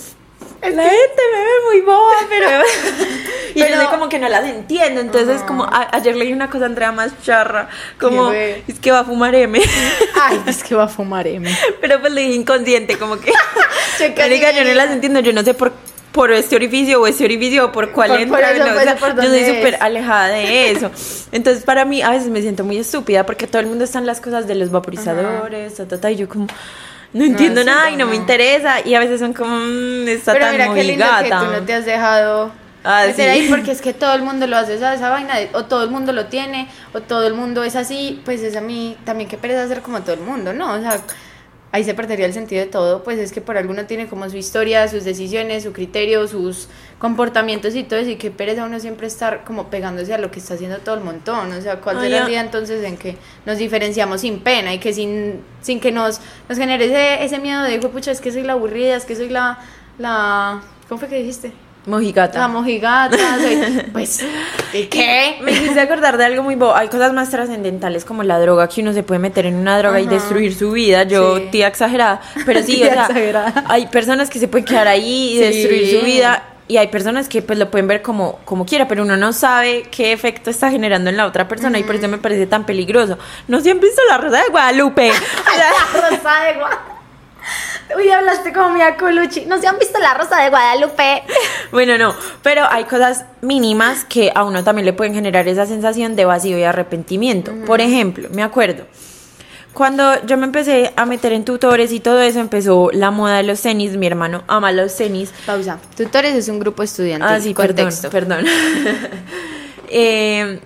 La 0.64 0.84
gente 0.84 1.22
me 1.34 1.40
ve 1.40 1.52
muy 1.72 1.82
boba, 1.82 2.14
pero. 2.30 2.48
y 3.56 3.60
yo 3.60 3.90
como 3.90 4.10
que 4.10 4.20
no 4.20 4.30
las 4.30 4.46
entiendo. 4.46 5.02
Entonces, 5.02 5.38
Ajá. 5.38 5.46
como. 5.46 5.64
a- 5.66 5.90
ayer 5.92 6.16
leí 6.16 6.32
una 6.34 6.50
cosa, 6.50 6.66
Andrea, 6.66 6.92
más 6.92 7.12
charra. 7.24 7.70
Como. 8.00 8.32
Es 8.32 8.80
que 8.82 8.92
va 8.92 9.00
a 9.00 9.04
fumar 9.04 9.36
M. 9.36 9.60
Ay, 10.22 10.42
es 10.48 10.64
que 10.64 10.76
va 10.76 10.84
a 10.86 10.88
fumar 10.88 11.28
M. 11.28 11.50
pero 11.82 12.00
pues 12.00 12.14
le 12.14 12.22
dije 12.22 12.36
inconsciente, 12.36 12.98
como 12.98 13.20
que. 13.20 13.32
Marica, 14.18 14.52
yo 14.52 14.64
no 14.64 14.74
las 14.74 14.92
entiendo. 14.92 15.20
Yo 15.20 15.34
no 15.34 15.44
sé 15.44 15.54
por. 15.54 15.72
Por 16.14 16.32
este 16.32 16.56
orificio 16.56 17.02
o 17.02 17.08
este 17.08 17.26
orificio 17.26 17.66
o 17.66 17.72
por 17.72 17.92
cuál 17.92 18.12
Por- 18.12 18.20
entra. 18.20 18.38
por 18.38 18.56
eso, 18.56 18.64
no, 18.66 18.70
o 18.70 18.74
pues, 18.76 18.84
sea, 18.84 18.96
por 18.98 19.16
yo 19.16 19.30
soy 19.30 19.40
es. 19.40 19.48
súper 19.48 19.78
alejada 19.82 20.28
de 20.28 20.70
eso. 20.70 20.92
Entonces, 21.32 21.64
para 21.64 21.86
mí, 21.86 22.04
a 22.04 22.12
veces 22.12 22.28
me 22.30 22.40
siento 22.40 22.64
muy 22.64 22.78
estúpida 22.78 23.26
porque 23.26 23.48
todo 23.48 23.60
el 23.62 23.66
mundo 23.66 23.84
está 23.84 23.98
en 23.98 24.06
las 24.06 24.22
cosas 24.22 24.46
de 24.46 24.54
los 24.54 24.70
vaporizadores, 24.70 25.74
ta, 25.74 25.88
ta, 25.88 26.00
ta, 26.00 26.12
y 26.12 26.18
yo 26.18 26.30
como 26.30 26.46
no 27.14 27.24
entiendo 27.24 27.64
nada 27.64 27.90
y 27.92 27.96
no, 27.96 28.06
me 28.08 28.16
interesa. 28.16 28.82
Y 28.86 28.96
a 28.96 29.00
veces 29.00 29.20
son 29.20 29.34
como, 29.34 29.56
mmm, 29.56 30.08
está 30.08 30.34
Pero 30.34 30.46
tan 30.46 30.54
mira 30.54 30.74
qué 30.74 30.84
lindo 30.84 31.06
que 31.22 31.30
tú 31.30 31.46
no 31.52 31.62
te 31.64 31.74
has 31.74 31.86
dejado 31.86 32.52
Ah, 32.86 33.04
meter 33.08 33.16
sí. 33.16 33.40
ahí 33.42 33.48
porque 33.50 33.72
es 33.78 33.82
que 33.82 33.94
todo 33.94 34.14
el 34.14 34.24
mundo 34.24 34.46
lo 34.46 34.58
hace, 34.58 34.78
¿sabes? 34.78 35.00
Esa 35.00 35.10
vaina, 35.10 35.38
de- 35.38 35.50
o 35.54 35.64
todo 35.66 35.84
el 35.84 35.90
mundo 35.90 36.12
lo 36.12 36.26
tiene, 36.26 36.68
o 36.94 37.00
todo 37.00 37.26
el 37.26 37.34
mundo 37.34 37.64
es 37.64 37.76
así, 37.78 38.22
pues 38.26 38.42
es 38.42 38.58
a 38.58 38.62
mí 38.62 38.98
también 39.06 39.30
que 39.30 39.38
pereza 39.38 39.68
ser 39.70 39.82
como 39.82 40.02
todo 40.02 40.14
el 40.16 40.20
mundo, 40.22 40.52
¿no? 40.52 40.74
O 40.74 40.82
sea, 40.82 41.00
ahí 41.74 41.84
se 41.84 41.96
perdería 41.96 42.28
el 42.28 42.34
sentido 42.34 42.64
de 42.64 42.70
todo, 42.70 43.04
pues 43.04 43.18
es 43.18 43.34
que 43.34 43.42
por 43.42 43.58
alguno 43.58 43.86
tiene 43.88 44.08
como 44.08 44.30
su 44.30 44.38
historia, 44.38 44.88
sus 44.88 45.04
decisiones, 45.04 45.64
su 45.64 45.74
criterio, 45.74 46.28
sus 46.28 46.68
comportamientos 47.00 47.74
y 47.74 47.84
todo 47.84 48.00
eso, 48.00 48.12
y 48.12 48.16
que 48.16 48.30
pereza 48.30 48.64
uno 48.64 48.80
siempre 48.80 49.08
estar 49.08 49.44
como 49.44 49.72
pegándose 49.72 50.14
a 50.14 50.20
lo 50.20 50.30
que 50.30 50.38
está 50.38 50.54
haciendo 50.54 50.78
todo 50.78 50.94
el 50.94 51.04
montón, 51.04 51.52
o 51.52 51.62
sea, 51.62 51.82
¿cuál 51.82 52.00
será 52.00 52.20
el 52.20 52.28
día 52.28 52.42
entonces 52.42 52.84
en 52.84 52.96
que 52.96 53.18
nos 53.48 53.58
diferenciamos 53.58 54.22
sin 54.22 54.42
pena 54.42 54.72
y 54.72 54.78
que 54.78 54.94
sin, 54.94 55.42
sin 55.62 55.80
que 55.80 55.92
nos, 55.92 56.22
nos 56.48 56.60
genere 56.60 56.86
ese, 56.86 57.24
ese 57.26 57.40
miedo 57.40 57.64
de, 57.64 57.80
pucha, 57.80 58.12
es 58.12 58.22
que 58.22 58.32
soy 58.32 58.44
la 58.44 58.54
aburrida, 58.54 58.96
es 58.96 59.06
que 59.06 59.16
soy 59.16 59.30
la, 59.30 59.58
la, 59.98 60.62
¿cómo 60.88 61.00
fue 61.00 61.10
que 61.10 61.18
dijiste? 61.18 61.54
Mojigata. 61.86 62.40
La 62.40 62.48
mojigata, 62.48 63.18
soy, 63.42 63.84
pues, 63.94 64.26
¿y 64.74 64.84
qué? 64.86 65.38
Me 65.42 65.52
hiciste 65.52 65.82
acordar 65.82 66.18
de 66.18 66.24
algo 66.26 66.42
muy 66.42 66.56
bobo. 66.56 66.74
Hay 66.76 66.88
cosas 66.88 67.12
más 67.14 67.30
trascendentales 67.30 68.06
como 68.06 68.24
la 68.24 68.40
droga, 68.40 68.70
que 68.70 68.82
uno 68.82 68.94
se 68.94 69.04
puede 69.04 69.20
meter 69.20 69.46
en 69.46 69.56
una 69.56 69.78
droga 69.78 70.00
y 70.00 70.08
destruir 70.08 70.56
su 70.56 70.72
vida. 70.72 71.04
Yo, 71.04 71.38
Sí. 71.38 71.48
tía 71.52 71.68
exagerada. 71.68 72.22
Pero 72.46 72.62
sí, 72.66 72.76
Tía 72.76 72.88
o 72.88 72.92
sea, 72.94 73.02
exagerada. 73.04 73.64
hay 73.68 73.88
personas 73.88 74.30
que 74.30 74.40
se 74.40 74.48
pueden 74.48 74.66
quedar 74.66 74.88
ahí 74.88 75.34
y 75.34 75.38
Sí. 75.38 75.44
destruir 75.44 76.00
su 76.00 76.06
vida. 76.06 76.44
Y 76.70 76.78
hay 76.78 76.88
personas 76.88 77.28
que 77.28 77.42
pues 77.42 77.60
lo 77.60 77.70
pueden 77.70 77.88
ver 77.90 78.02
como, 78.02 78.40
como 78.46 78.66
quiera, 78.66 78.88
pero 78.88 79.04
uno 79.04 79.18
no 79.18 79.34
sabe 79.34 79.84
qué 79.92 80.14
efecto 80.14 80.50
está 80.50 80.72
generando 80.72 81.10
en 81.10 81.18
la 81.18 81.26
otra 81.26 81.50
persona 81.50 81.78
y 81.78 81.84
por 81.84 81.96
eso 81.96 82.08
me 82.08 82.18
parece 82.18 82.48
tan 82.48 82.66
peligroso. 82.66 83.18
¿No 83.50 83.60
se 83.60 83.70
han 83.72 83.82
visto 83.82 84.02
la 84.10 84.18
Rosa 84.18 84.38
de 84.42 84.50
Guadalupe? 84.50 85.10
O 85.12 85.56
sea, 85.56 85.70
La 85.70 86.10
rosa 86.10 86.44
de 86.46 86.54
Guadalupe. 86.54 86.93
Uy, 87.96 88.10
hablaste 88.10 88.54
como 88.54 88.70
Mia 88.70 88.96
Colucci. 88.98 89.46
¿No 89.46 89.60
se 89.60 89.68
han 89.68 89.78
visto 89.78 90.00
la 90.00 90.14
rosa 90.14 90.42
de 90.42 90.50
Guadalupe? 90.50 91.24
Bueno, 91.72 91.98
no, 91.98 92.16
pero 92.42 92.66
hay 92.70 92.86
cosas 92.86 93.26
mínimas 93.42 94.06
que 94.06 94.32
a 94.34 94.44
uno 94.44 94.64
también 94.64 94.86
le 94.86 94.94
pueden 94.94 95.14
generar 95.14 95.48
esa 95.48 95.66
sensación 95.66 96.16
de 96.16 96.26
vacío 96.26 96.58
y 96.58 96.64
arrepentimiento. 96.64 97.54
Por 97.66 97.82
ejemplo, 97.82 98.30
me 98.32 98.44
acuerdo, 98.44 98.86
cuando 99.74 100.24
yo 100.26 100.38
me 100.38 100.46
empecé 100.46 100.94
a 100.96 101.06
meter 101.06 101.34
en 101.34 101.44
tutores 101.46 101.92
y 101.92 102.00
todo 102.00 102.22
eso, 102.22 102.40
empezó 102.40 102.90
la 102.94 103.10
moda 103.10 103.38
de 103.38 103.44
los 103.44 103.62
tenis. 103.62 103.98
Mi 103.98 104.06
hermano 104.06 104.44
ama 104.48 104.72
los 104.72 104.96
tenis. 104.96 105.34
Pausa. 105.46 105.80
Tutores 105.98 106.36
es 106.36 106.48
un 106.48 106.60
grupo 106.60 106.84
estudiantil. 106.84 107.28
Ah, 107.28 107.40
sí, 107.40 107.54
perdón, 107.54 107.86
Contexto. 107.86 108.10
perdón. 108.10 108.46
Eh, 109.96 110.60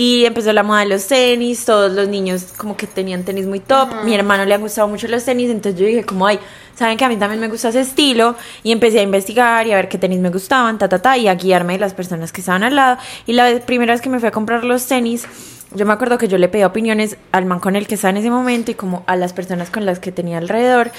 y 0.00 0.24
empezó 0.26 0.52
la 0.52 0.62
moda 0.62 0.78
de 0.82 0.86
los 0.86 1.08
tenis, 1.08 1.64
todos 1.64 1.90
los 1.90 2.06
niños 2.06 2.52
como 2.56 2.76
que 2.76 2.86
tenían 2.86 3.24
tenis 3.24 3.46
muy 3.46 3.58
top. 3.58 4.04
Mi 4.04 4.14
hermano 4.14 4.44
le 4.44 4.54
han 4.54 4.60
gustado 4.60 4.86
mucho 4.86 5.08
los 5.08 5.24
tenis, 5.24 5.50
entonces 5.50 5.80
yo 5.80 5.88
dije 5.88 6.04
como, 6.04 6.24
ay, 6.24 6.38
saben 6.78 6.96
que 6.96 7.04
a 7.04 7.08
mí 7.08 7.16
también 7.16 7.40
me 7.40 7.48
gusta 7.48 7.70
ese 7.70 7.80
estilo. 7.80 8.36
Y 8.62 8.70
empecé 8.72 9.00
a 9.00 9.02
investigar 9.02 9.66
y 9.66 9.72
a 9.72 9.76
ver 9.76 9.88
qué 9.88 9.98
tenis 9.98 10.20
me 10.20 10.30
gustaban, 10.30 10.78
ta, 10.78 10.88
ta, 10.88 11.00
ta, 11.00 11.18
y 11.18 11.26
a 11.28 11.34
guiarme 11.34 11.72
de 11.74 11.80
las 11.80 11.92
personas 11.94 12.30
que 12.32 12.40
estaban 12.40 12.62
al 12.62 12.76
lado. 12.76 12.98
Y 13.26 13.32
la 13.32 13.44
vez- 13.44 13.60
primera 13.62 13.92
vez 13.92 14.00
que 14.00 14.08
me 14.08 14.20
fui 14.20 14.28
a 14.28 14.30
comprar 14.32 14.62
los 14.64 14.86
tenis, 14.86 15.26
yo 15.74 15.84
me 15.84 15.92
acuerdo 15.92 16.16
que 16.16 16.28
yo 16.28 16.38
le 16.38 16.48
pedí 16.48 16.64
opiniones 16.64 17.18
al 17.30 17.44
man 17.44 17.60
con 17.60 17.76
el 17.76 17.86
que 17.86 17.96
estaba 17.96 18.10
en 18.12 18.16
ese 18.16 18.30
momento 18.30 18.70
y 18.70 18.74
como 18.74 19.02
a 19.06 19.16
las 19.16 19.34
personas 19.34 19.68
con 19.68 19.84
las 19.84 19.98
que 19.98 20.10
tenía 20.12 20.38
alrededor. 20.38 20.90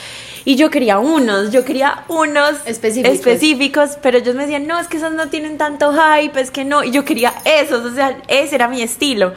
Y 0.45 0.57
yo 0.57 0.69
quería 0.69 0.99
unos, 0.99 1.51
yo 1.51 1.65
quería 1.65 2.03
unos 2.07 2.51
Específicos. 2.67 3.13
específicos, 3.17 3.97
pero 4.03 4.19
ellos 4.19 4.35
me 4.35 4.43
decían, 4.43 4.67
no, 4.67 4.77
es 4.79 4.87
que 4.87 4.97
esos 4.97 5.11
no 5.13 5.27
tienen 5.29 5.57
tanto 5.57 5.91
hype, 5.93 6.39
es 6.39 6.51
que 6.51 6.65
no, 6.65 6.83
y 6.83 6.91
yo 6.91 7.03
quería 7.03 7.33
esos, 7.45 7.83
o 7.83 7.95
sea, 7.95 8.19
ese 8.27 8.53
era 8.55 8.67
mi 8.67 8.83
estilo. 8.83 9.33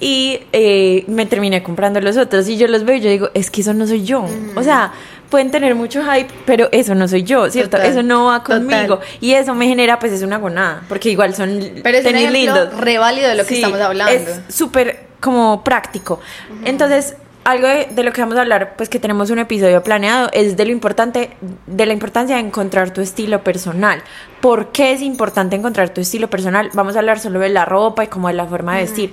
Y 0.00 0.40
eh, 0.52 1.04
me 1.08 1.26
terminé 1.26 1.62
comprando 1.62 2.00
los 2.00 2.16
otros, 2.16 2.48
y 2.48 2.56
yo 2.56 2.66
los 2.66 2.84
veo 2.84 2.96
y 2.96 3.00
yo 3.00 3.10
digo, 3.10 3.28
es 3.34 3.50
que 3.50 3.60
eso 3.60 3.74
no 3.74 3.86
soy 3.86 4.02
yo. 4.04 4.26
O 4.56 4.62
sea, 4.62 4.92
pueden 5.34 5.50
tener 5.50 5.74
mucho 5.74 6.00
hype, 6.04 6.32
pero 6.46 6.68
eso 6.70 6.94
no 6.94 7.08
soy 7.08 7.24
yo, 7.24 7.50
¿cierto? 7.50 7.76
Total, 7.76 7.90
eso 7.90 8.04
no 8.04 8.26
va 8.26 8.44
total. 8.44 8.60
conmigo. 8.60 9.00
Y 9.20 9.32
eso 9.32 9.52
me 9.52 9.66
genera, 9.66 9.98
pues 9.98 10.12
es 10.12 10.22
una 10.22 10.36
gonada, 10.38 10.82
porque 10.88 11.10
igual 11.10 11.34
son 11.34 11.58
Pero 11.82 11.98
es 11.98 12.04
un 12.04 12.12
tenis 12.12 12.28
ejemplo 12.30 12.54
lindos. 12.62 12.80
re 12.80 12.98
válido 12.98 13.28
de 13.30 13.34
lo 13.34 13.42
que 13.42 13.48
Sí, 13.48 13.54
estamos 13.56 13.80
hablando. 13.80 14.12
Es 14.12 14.54
súper 14.54 15.06
como 15.18 15.64
práctico. 15.64 16.20
Entonces, 16.64 17.16
algo 17.44 17.66
de, 17.66 17.88
de 17.90 18.04
lo 18.04 18.12
que 18.12 18.20
vamos 18.20 18.36
a 18.38 18.42
hablar, 18.42 18.74
pues 18.76 18.88
que 18.88 19.00
tenemos 19.00 19.28
un 19.30 19.40
episodio 19.40 19.82
planeado, 19.82 20.30
es 20.32 20.56
de 20.56 20.64
lo 20.66 20.70
importante, 20.70 21.30
de 21.66 21.84
la 21.86 21.92
importancia 21.92 22.36
de 22.36 22.42
encontrar 22.42 22.92
tu 22.92 23.00
estilo 23.00 23.42
personal. 23.42 24.02
¿Por 24.40 24.70
qué 24.70 24.92
es 24.92 25.02
importante 25.02 25.56
encontrar 25.56 25.88
tu 25.90 26.00
estilo 26.00 26.30
personal? 26.30 26.70
Vamos 26.74 26.94
a 26.94 27.00
hablar 27.00 27.18
solo 27.18 27.40
de 27.40 27.48
la 27.48 27.64
ropa 27.64 28.04
y 28.04 28.06
como 28.06 28.28
de 28.28 28.34
la 28.34 28.46
forma 28.46 28.76
de 28.76 28.82
vestir. 28.82 29.12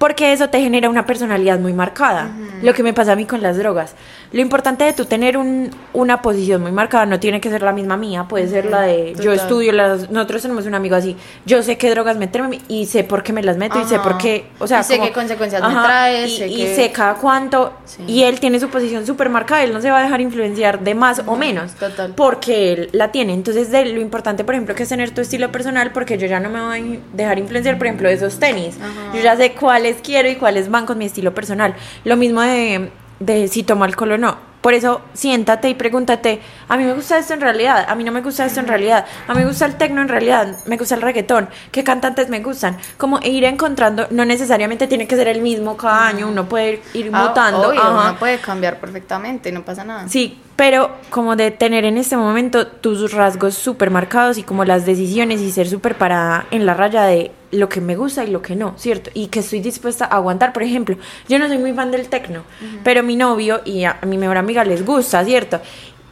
Porque 0.00 0.32
eso 0.32 0.48
te 0.48 0.58
genera 0.62 0.88
una 0.88 1.04
personalidad 1.04 1.58
muy 1.58 1.74
marcada. 1.74 2.30
Lo 2.62 2.72
que 2.72 2.82
me 2.82 2.94
pasa 2.94 3.12
a 3.12 3.16
mí 3.16 3.26
con 3.26 3.42
las 3.42 3.58
drogas. 3.58 3.94
Lo 4.32 4.40
importante 4.40 4.84
de 4.84 4.94
tú 4.94 5.04
tener 5.04 5.36
un, 5.36 5.70
una 5.92 6.22
posición 6.22 6.62
muy 6.62 6.72
marcada 6.72 7.04
no 7.04 7.20
tiene 7.20 7.38
que 7.40 7.50
ser 7.50 7.60
la 7.62 7.72
misma 7.72 7.96
mía, 7.98 8.24
puede 8.28 8.48
ser 8.48 8.64
la 8.64 8.80
de 8.82 9.08
yo 9.16 9.32
Total. 9.32 9.34
estudio, 9.34 9.72
las, 9.72 10.08
nosotros 10.10 10.40
tenemos 10.40 10.64
un 10.66 10.74
amigo 10.74 10.94
así, 10.96 11.16
yo 11.44 11.62
sé 11.64 11.76
qué 11.76 11.90
drogas 11.90 12.16
meterme 12.16 12.60
y 12.68 12.86
sé 12.86 13.02
por 13.04 13.22
qué 13.24 13.32
me 13.32 13.42
las 13.42 13.56
meto 13.56 13.80
y 13.80 13.84
sé 13.86 13.96
Ajá. 13.96 14.04
por 14.04 14.18
qué, 14.18 14.46
o 14.60 14.68
sea, 14.68 14.80
Y 14.80 14.84
sé 14.84 14.94
como- 14.98 15.08
qué 15.08 15.12
consecuencias 15.12 15.60
me 15.62 15.68
trae, 15.74 16.26
y, 16.28 16.36
sé 16.38 16.46
y 16.46 16.56
que- 16.58 16.74
sé 16.76 16.92
cada 16.92 17.14
cuánto 17.14 17.72
Sí. 17.84 18.04
y 18.06 18.22
él 18.22 18.38
tiene 18.38 18.60
su 18.60 18.68
posición 18.68 19.04
súper 19.04 19.28
marcada, 19.30 19.64
él 19.64 19.72
no 19.72 19.80
se 19.80 19.90
va 19.90 19.98
a 19.98 20.02
dejar 20.04 20.20
influenciar 20.20 20.78
de 20.80 20.94
más 20.94 21.22
o 21.26 21.34
menos, 21.36 21.72
total. 21.74 22.14
porque 22.16 22.72
él 22.72 22.88
la 22.92 23.10
tiene. 23.10 23.34
Entonces, 23.34 23.70
de 23.72 23.84
lo 23.86 24.00
importante, 24.00 24.44
por 24.44 24.54
ejemplo, 24.54 24.76
que 24.76 24.84
es 24.84 24.88
tener 24.88 25.10
tu 25.10 25.20
estilo 25.22 25.50
personal, 25.50 25.90
porque 25.92 26.16
yo 26.18 26.28
ya 26.28 26.38
no 26.38 26.48
me 26.50 26.60
voy 26.64 27.00
a 27.12 27.16
dejar 27.16 27.38
influenciar, 27.40 27.78
por 27.78 27.88
ejemplo, 27.88 28.08
de 28.08 28.14
esos 28.14 28.38
tenis. 28.38 28.76
Ajá. 28.80 29.16
Yo 29.16 29.20
ya 29.22 29.36
sé 29.36 29.52
cuáles 29.54 29.89
quiero 30.02 30.28
y 30.28 30.36
cuáles 30.36 30.70
van 30.70 30.86
con 30.86 30.98
mi 30.98 31.06
estilo 31.06 31.34
personal. 31.34 31.74
Lo 32.04 32.16
mismo 32.16 32.40
de, 32.42 32.90
de 33.20 33.48
si 33.48 33.62
tomo 33.62 33.84
alcohol 33.84 34.12
o 34.12 34.18
no. 34.18 34.50
Por 34.60 34.74
eso, 34.74 35.00
siéntate 35.14 35.70
y 35.70 35.74
pregúntate, 35.74 36.38
a 36.68 36.76
mí 36.76 36.84
me 36.84 36.92
gusta 36.92 37.16
esto 37.16 37.32
en 37.32 37.40
realidad, 37.40 37.86
a 37.88 37.94
mí 37.94 38.04
no 38.04 38.12
me 38.12 38.20
gusta 38.20 38.44
esto 38.44 38.60
en 38.60 38.68
realidad, 38.68 39.06
a 39.26 39.32
mí 39.32 39.40
me 39.40 39.46
gusta 39.46 39.64
el 39.64 39.76
tecno 39.76 40.02
en 40.02 40.08
realidad, 40.08 40.54
me 40.66 40.76
gusta 40.76 40.96
el 40.96 41.00
reggaetón, 41.00 41.48
qué 41.72 41.82
cantantes 41.82 42.28
me 42.28 42.40
gustan. 42.40 42.76
Como 42.98 43.20
ir 43.22 43.44
encontrando, 43.44 44.06
no 44.10 44.26
necesariamente 44.26 44.86
tiene 44.86 45.08
que 45.08 45.16
ser 45.16 45.28
el 45.28 45.40
mismo 45.40 45.78
cada 45.78 46.08
año, 46.08 46.28
uno 46.28 46.46
puede 46.46 46.82
ir 46.92 47.08
Ah, 47.10 47.28
mutando. 47.28 47.70
obvio, 47.70 47.80
ajá. 47.80 48.10
uno 48.10 48.18
puede 48.18 48.36
cambiar 48.36 48.78
perfectamente, 48.80 49.50
no 49.50 49.64
pasa 49.64 49.82
nada. 49.82 50.06
Sí, 50.08 50.38
pero 50.56 50.90
como 51.08 51.36
de 51.36 51.52
tener 51.52 51.86
en 51.86 51.96
este 51.96 52.18
momento 52.18 52.66
tus 52.66 53.12
rasgos 53.14 53.54
súper 53.54 53.88
marcados 53.88 54.36
y 54.36 54.42
como 54.42 54.66
las 54.66 54.84
decisiones 54.84 55.40
y 55.40 55.50
ser 55.52 55.70
súper 55.70 55.94
parada 55.94 56.44
en 56.50 56.66
la 56.66 56.74
raya 56.74 57.04
de 57.04 57.32
lo 57.50 57.68
que 57.68 57.80
me 57.80 57.96
gusta 57.96 58.24
y 58.24 58.30
lo 58.30 58.42
que 58.42 58.56
no, 58.56 58.74
¿cierto? 58.76 59.10
Y 59.14 59.26
que 59.26 59.40
estoy 59.40 59.60
dispuesta 59.60 60.04
a 60.04 60.16
aguantar. 60.16 60.52
Por 60.52 60.62
ejemplo, 60.62 60.96
yo 61.28 61.38
no 61.38 61.48
soy 61.48 61.58
muy 61.58 61.72
fan 61.72 61.90
del 61.90 62.08
tecno, 62.08 62.44
pero 62.84 63.02
mi 63.02 63.16
novio 63.16 63.60
y 63.64 63.84
a, 63.84 63.98
a 64.00 64.06
mi 64.06 64.18
mejor 64.18 64.36
amiga 64.36 64.64
les 64.64 64.84
gusta, 64.84 65.24
¿cierto? 65.24 65.60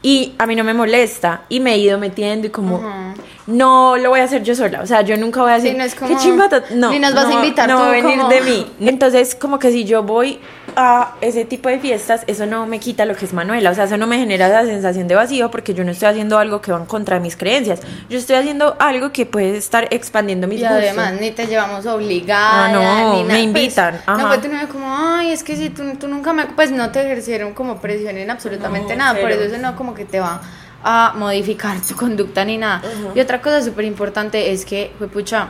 Y 0.03 0.35
a 0.39 0.47
mí 0.47 0.55
no 0.55 0.65
me 0.65 0.75
molesta 0.75 1.43
y 1.49 1.61
me 1.61 1.75
he 1.75 1.79
ido 1.79 1.99
metiendo 1.99 2.47
y 2.47 2.51
como 2.51 2.81
no 3.49 3.97
lo 3.97 4.11
voy 4.11 4.21
a 4.21 4.25
hacer 4.25 4.43
yo 4.43 4.55
sola, 4.55 4.83
o 4.83 4.87
sea, 4.87 5.01
yo 5.01 5.17
nunca 5.17 5.41
voy 5.41 5.51
a 5.53 5.55
decir 5.55 5.73
Sí, 5.73 5.77
no 5.79 5.85
es 5.85 5.95
qué 5.95 6.01
como- 6.01 6.19
chimbata, 6.21 6.63
no, 6.75 6.91
ni 6.91 6.99
nos 6.99 7.15
vas 7.15 7.25
a 7.25 7.29
no, 7.31 7.35
invitar 7.37 7.67
no 7.69 7.79
va 7.81 7.89
a 7.89 7.91
venir 7.91 8.19
como- 8.19 8.29
de 8.29 8.41
mí. 8.43 8.67
Entonces, 8.81 9.35
como 9.35 9.59
que 9.59 9.71
si 9.73 9.85
yo 9.87 10.03
voy 10.03 10.39
a 10.77 11.15
ese 11.23 11.47
tipo 11.47 11.71
de 11.71 11.79
fiestas, 11.79 12.25
eso 12.27 12.45
no 12.45 12.67
me 12.67 12.79
quita 12.79 13.07
lo 13.07 13.17
que 13.17 13.25
es 13.25 13.33
Manuela, 13.33 13.71
o 13.71 13.75
sea, 13.75 13.85
eso 13.85 13.97
no 13.97 14.07
me 14.07 14.19
genera 14.19 14.49
esa 14.49 14.65
sensación 14.67 15.09
de 15.09 15.15
vacío 15.15 15.51
porque 15.51 15.73
yo 15.73 15.83
no 15.83 15.93
estoy 15.93 16.09
haciendo 16.09 16.39
algo 16.39 16.61
que 16.61 16.73
va 16.73 16.79
en 16.79 16.85
contra 16.85 17.17
de 17.17 17.21
mis 17.23 17.37
creencias. 17.39 17.81
Yo 18.11 18.19
estoy 18.19 18.37
haciendo 18.37 18.77
algo 18.79 19.13
que 19.13 19.25
puede 19.25 19.57
estar 19.57 19.89
expandiendo 19.93 20.47
mis 20.47 20.59
Y 20.61 20.65
gustos. 20.65 20.79
además 20.79 21.15
ni 21.19 21.31
te 21.31 21.47
llevamos 21.47 21.87
obligada. 21.87 22.67
Ah, 22.67 22.69
no, 22.69 22.81
ni 23.15 23.23
nada, 23.23 23.33
me 23.33 23.41
invitan, 23.41 23.93
Pues, 23.95 24.03
ajá. 24.09 24.23
no, 24.23 24.29
pues 24.29 24.43
tú 24.43 24.49
no 24.49 24.69
como, 24.69 24.95
ay, 24.95 25.33
es 25.33 25.43
que 25.43 25.57
si 25.57 25.71
tú, 25.71 25.83
tú 25.99 26.07
nunca 26.07 26.35
me. 26.35 26.45
Pues 26.47 26.71
no 26.71 26.91
te 26.93 27.01
ejercieron 27.01 27.55
como 27.55 27.81
presión 27.81 28.19
en 28.19 28.31
absolutamente 28.31 28.95
No, 28.95 29.05
nada. 29.05 29.21
Por 29.21 29.31
eso 29.31 29.43
eso 29.45 29.57
no 29.59 29.75
como 29.75 29.95
que 29.95 30.05
te 30.05 30.21
va 30.21 30.43
a 30.83 31.15
modificar 31.17 31.81
tu 31.81 31.95
conducta 31.95 32.45
ni 32.45 32.59
nada. 32.59 32.83
Y 33.15 33.21
otra 33.21 33.41
cosa 33.41 33.63
súper 33.63 33.85
importante 33.85 34.53
es 34.53 34.65
que, 34.65 34.93
pucha, 35.13 35.49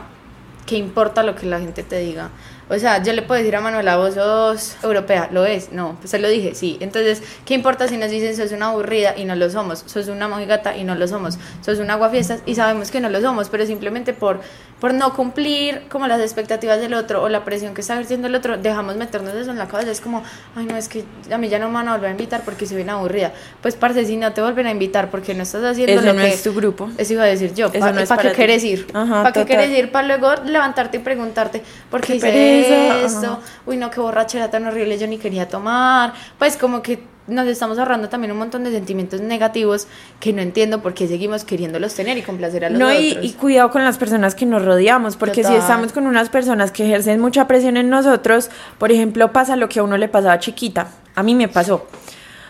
¿qué 0.65 0.77
importa 0.77 1.23
lo 1.23 1.35
que 1.35 1.45
la 1.45 1.59
gente 1.59 1.83
te 1.83 1.99
diga? 1.99 2.29
O 2.69 2.77
sea, 2.77 3.01
yo 3.01 3.13
le 3.13 3.23
puedo 3.23 3.39
decir 3.39 3.55
a 3.55 3.61
Manuela, 3.61 3.97
vos 3.97 4.13
sos 4.13 4.75
europea, 4.83 5.27
¿lo 5.31 5.43
es? 5.45 5.71
No, 5.71 5.95
pues 5.99 6.11
se 6.11 6.19
lo 6.19 6.29
dije, 6.29 6.53
sí. 6.53 6.77
Entonces, 6.81 7.23
¿qué 7.43 7.55
importa 7.55 7.87
si 7.87 7.97
nos 7.97 8.11
dicen 8.11 8.35
sos 8.35 8.51
una 8.51 8.67
aburrida 8.67 9.15
y 9.17 9.25
no 9.25 9.35
lo 9.35 9.49
somos? 9.49 9.83
Sos 9.87 10.07
una 10.07 10.27
mojigata 10.27 10.77
y 10.77 10.83
no 10.83 10.93
lo 10.93 11.07
somos. 11.07 11.39
Sos 11.61 11.79
un 11.79 11.89
aguafiestas 11.89 12.41
y 12.45 12.53
sabemos 12.53 12.91
que 12.91 12.99
no 12.99 13.09
lo 13.09 13.21
somos, 13.21 13.49
pero 13.49 13.65
simplemente 13.65 14.13
por, 14.13 14.41
por 14.79 14.93
no 14.93 15.15
cumplir 15.15 15.83
como 15.89 16.07
las 16.07 16.21
expectativas 16.21 16.79
del 16.79 16.93
otro 16.93 17.23
o 17.23 17.29
la 17.29 17.43
presión 17.43 17.73
que 17.73 17.81
está 17.81 17.93
ejerciendo 17.95 18.27
el 18.27 18.35
otro, 18.35 18.57
dejamos 18.57 18.95
meternos 18.97 19.33
eso 19.33 19.49
en 19.49 19.57
la 19.57 19.67
cabeza. 19.67 19.89
Es 19.89 20.01
como, 20.01 20.23
ay, 20.55 20.65
no, 20.65 20.77
es 20.77 20.89
que 20.89 21.03
a 21.31 21.39
mí 21.39 21.49
ya 21.49 21.57
no 21.57 21.69
me 21.69 21.73
van 21.73 21.87
a 21.87 21.93
volver 21.93 22.09
a 22.09 22.11
invitar 22.11 22.41
porque 22.45 22.67
soy 22.67 22.83
una 22.83 22.93
aburrida. 22.93 23.33
Pues, 23.63 23.75
parce, 23.75 24.05
si 24.05 24.15
no 24.15 24.31
te 24.33 24.41
vuelven 24.41 24.67
a 24.67 24.71
invitar 24.71 25.09
porque 25.09 25.33
no 25.33 25.41
estás 25.41 25.63
haciendo 25.63 25.93
Eso 25.93 26.05
lo 26.05 26.13
no 26.13 26.21
que... 26.21 26.29
es 26.33 26.43
tu 26.43 26.53
grupo. 26.53 26.89
Eso 26.99 27.13
iba 27.13 27.23
a 27.23 27.27
decir 27.27 27.53
yo. 27.55 27.71
¿Para 27.71 27.93
no 27.93 28.01
es 28.01 28.09
qué 28.09 28.29
ti. 28.29 28.35
quieres 28.35 28.63
ir? 28.63 28.87
¿Para 28.91 29.31
qué 29.31 29.45
quieres 29.45 29.71
ir? 29.71 29.91
Para 29.91 30.07
luego 30.07 30.35
levantarte 30.45 30.97
y 30.97 30.99
preguntarte 30.99 31.63
por 31.89 32.01
qué, 32.01 32.07
Qué 32.07 32.15
hice 32.17 32.58
esto. 32.65 33.27
ajá. 33.27 33.39
Uy, 33.65 33.77
no, 33.77 33.89
qué 33.91 33.99
borrachera 33.99 34.49
tan 34.51 34.65
horrible, 34.67 34.97
yo 34.97 35.07
ni 35.07 35.17
quería 35.17 35.47
tomar. 35.47 36.13
Pues 36.37 36.57
como 36.57 36.81
que 36.81 37.03
nos 37.27 37.45
estamos 37.47 37.77
ahorrando 37.77 38.09
también 38.09 38.31
un 38.31 38.39
montón 38.39 38.63
de 38.63 38.71
sentimientos 38.71 39.21
negativos 39.21 39.87
que 40.19 40.33
no 40.33 40.41
entiendo 40.41 40.81
por 40.81 40.95
qué 40.95 41.07
seguimos 41.07 41.43
queriéndolos 41.43 41.93
tener 41.93 42.17
y 42.17 42.23
complacer 42.23 42.65
a 42.65 42.69
los 42.71 42.79
No, 42.79 42.91
y, 42.91 43.11
otros. 43.11 43.25
y 43.25 43.33
cuidado 43.33 43.69
con 43.69 43.83
las 43.83 43.99
personas 43.99 44.33
que 44.33 44.47
nos 44.47 44.65
rodeamos, 44.65 45.15
porque 45.15 45.35
si 45.43 45.43
Total. 45.43 45.57
estamos 45.59 45.91
con 45.93 46.07
unas 46.07 46.29
personas 46.29 46.71
que 46.71 46.85
ejercen 46.85 47.19
mucha 47.19 47.45
presión 47.47 47.77
en 47.77 47.89
nosotros, 47.91 48.49
por 48.79 48.91
ejemplo, 48.91 49.31
pasa 49.31 49.55
lo 49.57 49.69
que 49.69 49.79
a 49.79 49.83
uno 49.83 49.95
le 49.97 50.07
pasaba 50.07 50.39
chiquita. 50.39 50.87
A 51.13 51.21
mí 51.21 51.35
me 51.35 51.47
pasó. 51.47 51.87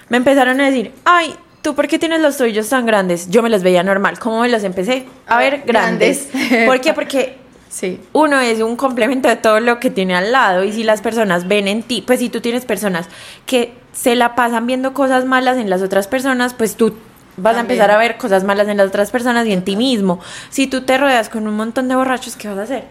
Me 0.07 0.15
empezaron 0.17 0.61
a 0.61 0.67
decir, 0.67 0.93
ay, 1.03 1.35
¿tú 1.61 1.75
por 1.75 1.89
qué 1.89 1.99
tienes 1.99 2.21
los 2.21 2.37
tobillos 2.37 2.69
tan 2.69 2.85
grandes? 2.85 3.29
Yo 3.29 3.43
me 3.43 3.49
los 3.49 3.61
veía 3.63 3.83
normal. 3.83 4.17
¿Cómo 4.17 4.39
me 4.41 4.47
los 4.49 4.63
empecé? 4.63 5.07
A, 5.27 5.35
A 5.35 5.39
ver, 5.39 5.57
ver, 5.57 5.63
grandes. 5.67 6.29
grandes. 6.31 6.65
¿Por 6.67 6.79
qué? 6.79 6.93
Porque 6.93 7.37
Sí. 7.69 7.99
uno 8.13 8.39
es 8.39 8.61
un 8.61 8.75
complemento 8.75 9.29
de 9.29 9.35
todo 9.35 9.59
lo 9.59 9.79
que 9.79 9.91
tiene 9.91 10.15
al 10.15 10.31
lado 10.31 10.63
y 10.63 10.73
si 10.73 10.83
las 10.83 11.01
personas 11.01 11.47
ven 11.47 11.67
en 11.67 11.83
ti, 11.83 12.03
pues 12.05 12.19
si 12.19 12.29
tú 12.29 12.41
tienes 12.41 12.65
personas 12.65 13.07
que 13.45 13.73
se 13.93 14.15
la 14.15 14.33
pasan 14.33 14.65
viendo 14.65 14.93
cosas 14.93 15.25
malas 15.25 15.57
en 15.57 15.69
las 15.69 15.83
otras 15.83 16.07
personas, 16.07 16.55
pues 16.55 16.75
tú 16.75 16.95
vas 17.37 17.55
a 17.57 17.61
empezar 17.61 17.91
a 17.91 17.97
ver 17.97 18.17
cosas 18.17 18.43
malas 18.43 18.67
en 18.67 18.77
las 18.77 18.87
otras 18.87 19.11
personas 19.11 19.45
y 19.47 19.53
en 19.53 19.63
ti 19.63 19.75
mismo. 19.75 20.19
Si 20.49 20.67
tú 20.67 20.81
te 20.81 20.97
rodeas 20.97 21.29
con 21.29 21.47
un 21.47 21.55
montón 21.55 21.87
de 21.87 21.95
borrachos, 21.95 22.35
¿qué 22.35 22.47
vas 22.47 22.57
a 22.57 22.63
hacer? 22.63 22.83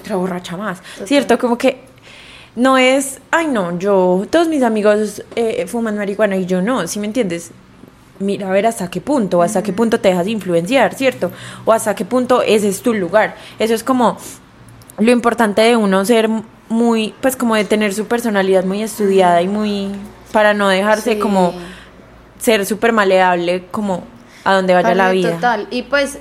Otra 0.00 0.16
borracha 0.16 0.56
más, 0.56 0.80
Total. 0.80 1.08
¿cierto? 1.08 1.38
Como 1.38 1.58
que 1.58 1.84
no 2.56 2.78
es, 2.78 3.20
ay 3.30 3.46
no, 3.48 3.78
yo, 3.78 4.26
todos 4.30 4.48
mis 4.48 4.62
amigos 4.62 5.22
eh, 5.36 5.66
fuman 5.66 5.96
marihuana 5.96 6.36
y 6.36 6.46
yo 6.46 6.62
no, 6.62 6.86
¿sí 6.86 6.98
me 6.98 7.06
entiendes? 7.06 7.50
Mira 8.22 8.48
a 8.48 8.50
ver 8.52 8.66
hasta 8.66 8.88
qué 8.88 9.00
punto, 9.00 9.38
o 9.38 9.42
hasta 9.42 9.62
qué 9.62 9.72
punto 9.72 9.98
te 10.00 10.08
dejas 10.08 10.28
influenciar, 10.28 10.94
¿cierto? 10.94 11.32
O 11.64 11.72
hasta 11.72 11.94
qué 11.94 12.04
punto 12.04 12.42
ese 12.42 12.68
es 12.68 12.80
tu 12.82 12.94
lugar. 12.94 13.34
Eso 13.58 13.74
es 13.74 13.82
como 13.82 14.16
lo 14.98 15.10
importante 15.10 15.62
de 15.62 15.76
uno 15.76 16.04
ser 16.04 16.28
muy, 16.68 17.14
pues 17.20 17.34
como 17.36 17.56
de 17.56 17.64
tener 17.64 17.92
su 17.92 18.06
personalidad 18.06 18.64
muy 18.64 18.82
estudiada 18.82 19.42
y 19.42 19.48
muy, 19.48 19.88
para 20.32 20.54
no 20.54 20.68
dejarse 20.68 21.14
Sí. 21.14 21.18
como 21.18 21.52
ser 22.38 22.64
súper 22.64 22.92
maleable 22.92 23.64
como 23.70 24.04
a 24.44 24.54
donde 24.54 24.74
vaya 24.74 24.94
la 24.94 25.10
vida. 25.10 25.32
Total. 25.32 25.66
Y 25.70 25.82
pues, 25.82 26.18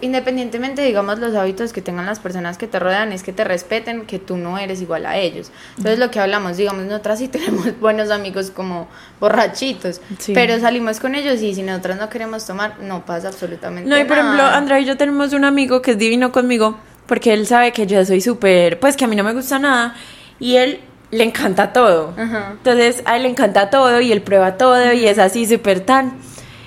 independientemente, 0.00 0.82
digamos, 0.82 1.18
los 1.18 1.34
hábitos 1.34 1.72
que 1.72 1.80
tengan 1.82 2.06
las 2.06 2.18
personas 2.18 2.58
que 2.58 2.66
te 2.66 2.78
rodean, 2.78 3.12
es 3.12 3.22
que 3.22 3.32
te 3.32 3.44
respeten, 3.44 4.06
que 4.06 4.18
tú 4.18 4.36
no 4.36 4.58
eres 4.58 4.80
igual 4.82 5.06
a 5.06 5.16
ellos. 5.16 5.50
Entonces, 5.76 5.98
lo 5.98 6.10
que 6.10 6.20
hablamos, 6.20 6.56
digamos, 6.56 6.84
nosotras 6.84 7.18
sí 7.18 7.28
tenemos 7.28 7.78
buenos 7.80 8.10
amigos 8.10 8.50
como 8.50 8.88
borrachitos, 9.20 10.00
Sí. 10.18 10.32
pero 10.34 10.58
salimos 10.60 11.00
con 11.00 11.14
ellos 11.14 11.40
y 11.42 11.54
si 11.54 11.62
nosotras 11.62 11.98
no 11.98 12.08
queremos 12.08 12.46
tomar, 12.46 12.78
no 12.80 13.04
pasa 13.06 13.28
absolutamente 13.28 13.88
No, 13.88 13.98
y 13.98 14.04
por 14.04 14.18
ejemplo, 14.18 14.38
nada. 14.38 14.56
Andrea 14.56 14.80
y 14.80 14.84
yo 14.84 14.96
tenemos 14.96 15.32
un 15.32 15.44
amigo 15.44 15.80
que 15.82 15.92
es 15.92 15.98
divino 15.98 16.32
conmigo, 16.32 16.76
porque 17.06 17.32
él 17.32 17.46
sabe 17.46 17.72
que 17.72 17.86
yo 17.86 18.04
soy 18.04 18.20
súper, 18.20 18.80
pues 18.80 18.96
que 18.96 19.04
a 19.04 19.08
mí 19.08 19.16
no 19.16 19.24
me 19.24 19.32
gusta 19.34 19.58
nada, 19.58 19.94
y 20.40 20.56
él 20.56 20.80
le 21.10 21.22
encanta 21.24 21.72
todo. 21.72 22.12
Ajá. 22.18 22.52
Entonces, 22.52 23.02
a 23.04 23.16
él 23.16 23.22
le 23.22 23.28
encanta 23.28 23.70
todo 23.70 24.00
y 24.00 24.10
él 24.10 24.22
prueba 24.22 24.56
todo 24.56 24.92
y 24.92 25.06
es 25.06 25.18
así 25.18 25.46
súper 25.46 25.80
tan. 25.80 26.14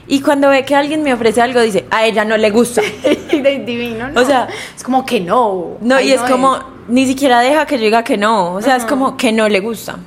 Y 0.08 0.22
cuando 0.22 0.50
ve 0.50 0.63
que 0.63 0.76
alguien 0.76 1.04
me 1.04 1.13
ofrece 1.13 1.41
algo, 1.41 1.62
dice, 1.62 1.86
a 1.91 2.06
ella 2.06 2.24
no 2.24 2.38
le 2.38 2.50
gusta. 2.50 2.82
divino, 3.32 4.10
¿no? 4.10 4.22
O 4.22 4.26
sea, 4.26 4.48
es 4.76 4.84
como 4.84 5.06
que 5.06 5.20
no. 5.20 5.78
No, 5.82 6.00
y 6.00 6.12
es 6.12 6.22
como, 6.22 6.58
ni 6.88 7.06
siquiera 7.06 7.41
deja 7.41 7.65
que 7.65 7.78
yo 7.78 7.84
diga 7.84 8.04
que 8.04 8.17
no, 8.17 8.54
o 8.54 8.62
sea, 8.62 8.78
es 8.78 8.86
como 8.86 9.17
que 9.17 9.32
no 9.32 9.50
le 9.50 9.60
gusta. 9.60 9.98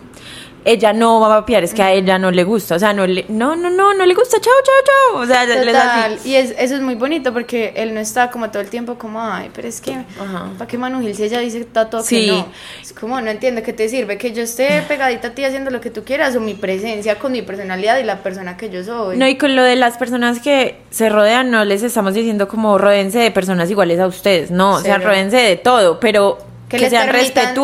Ella 0.65 0.93
no 0.93 1.21
va 1.21 1.37
a 1.37 1.41
papiar, 1.41 1.65
es 1.65 1.73
que 1.73 1.83
a 1.83 1.93
ella 1.93 2.19
no 2.19 2.31
le 2.31 2.45
gusta, 2.45 2.75
o 2.75 2.79
sea, 2.79 2.93
no 2.93 3.07
le, 3.07 3.25
no, 3.29 3.57
no, 3.57 3.71
no, 3.71 3.95
no 3.95 4.05
le 4.07 4.15
gusta, 4.15 4.39
chao, 4.41 4.53
chao, 4.63 4.75
chao, 4.85 5.23
o 5.23 5.27
sea, 5.27 5.47
Total, 5.47 6.15
así. 6.15 6.29
y 6.31 6.35
es, 6.37 6.55
eso 6.59 6.75
es 6.75 6.81
muy 6.83 6.97
bonito 6.97 7.33
porque 7.33 7.73
él 7.77 7.95
no 7.95 8.01
está 8.01 8.31
como 8.31 8.51
todo 8.51 8.61
el 8.63 8.69
tiempo 8.69 8.97
como, 8.97 9.21
ay, 9.23 9.51
pero 9.55 9.69
es 9.69 9.81
que, 9.81 9.93
Ajá. 9.93 10.51
¿para 10.59 10.69
qué 10.69 10.77
Manu 10.77 11.01
Gil 11.01 11.15
si 11.15 11.25
ella 11.25 11.39
dice 11.41 11.61
está 11.61 11.89
todo 11.89 12.03
Sí. 12.03 12.27
que 12.27 12.33
no? 12.33 12.47
Es 12.83 12.93
como, 12.93 13.21
no 13.21 13.31
entiendo, 13.31 13.63
¿qué 13.63 13.73
te 13.73 13.89
sirve? 13.89 14.19
Que 14.19 14.33
yo 14.33 14.43
esté 14.43 14.83
pegadita 14.87 15.29
a 15.29 15.31
ti 15.31 15.45
haciendo 15.45 15.71
lo 15.71 15.81
que 15.81 15.91
tú 15.91 16.05
quieras 16.05 16.37
o 16.37 16.41
mi 16.41 16.55
presencia 16.55 17.19
con 17.19 17.33
mi 17.33 17.43
personalidad 17.43 17.99
y 17.99 18.03
la 18.05 18.17
persona 18.23 18.57
que 18.57 18.69
yo 18.71 18.85
soy. 18.85 19.17
No, 19.17 19.27
y 19.27 19.37
con 19.39 19.57
lo 19.57 19.63
de 19.63 19.77
las 19.77 19.97
personas 19.97 20.41
que 20.41 20.77
se 20.91 21.09
rodean, 21.09 21.51
no 21.51 21.65
les 21.65 21.83
estamos 21.83 22.13
diciendo 22.15 22.49
como 22.49 22.77
rodense 22.77 23.19
de 23.19 23.31
personas 23.31 23.71
iguales 23.71 23.99
a 23.99 24.07
ustedes, 24.07 24.51
no, 24.51 24.75
o 24.75 24.81
sea, 24.81 24.99
rodense 24.99 25.37
de 25.39 25.57
todo, 25.57 25.99
pero 26.01 26.39
que, 26.71 26.79
les 26.79 26.91
sean 26.91 27.09
permitan- 27.09 27.13
no, 27.13 27.19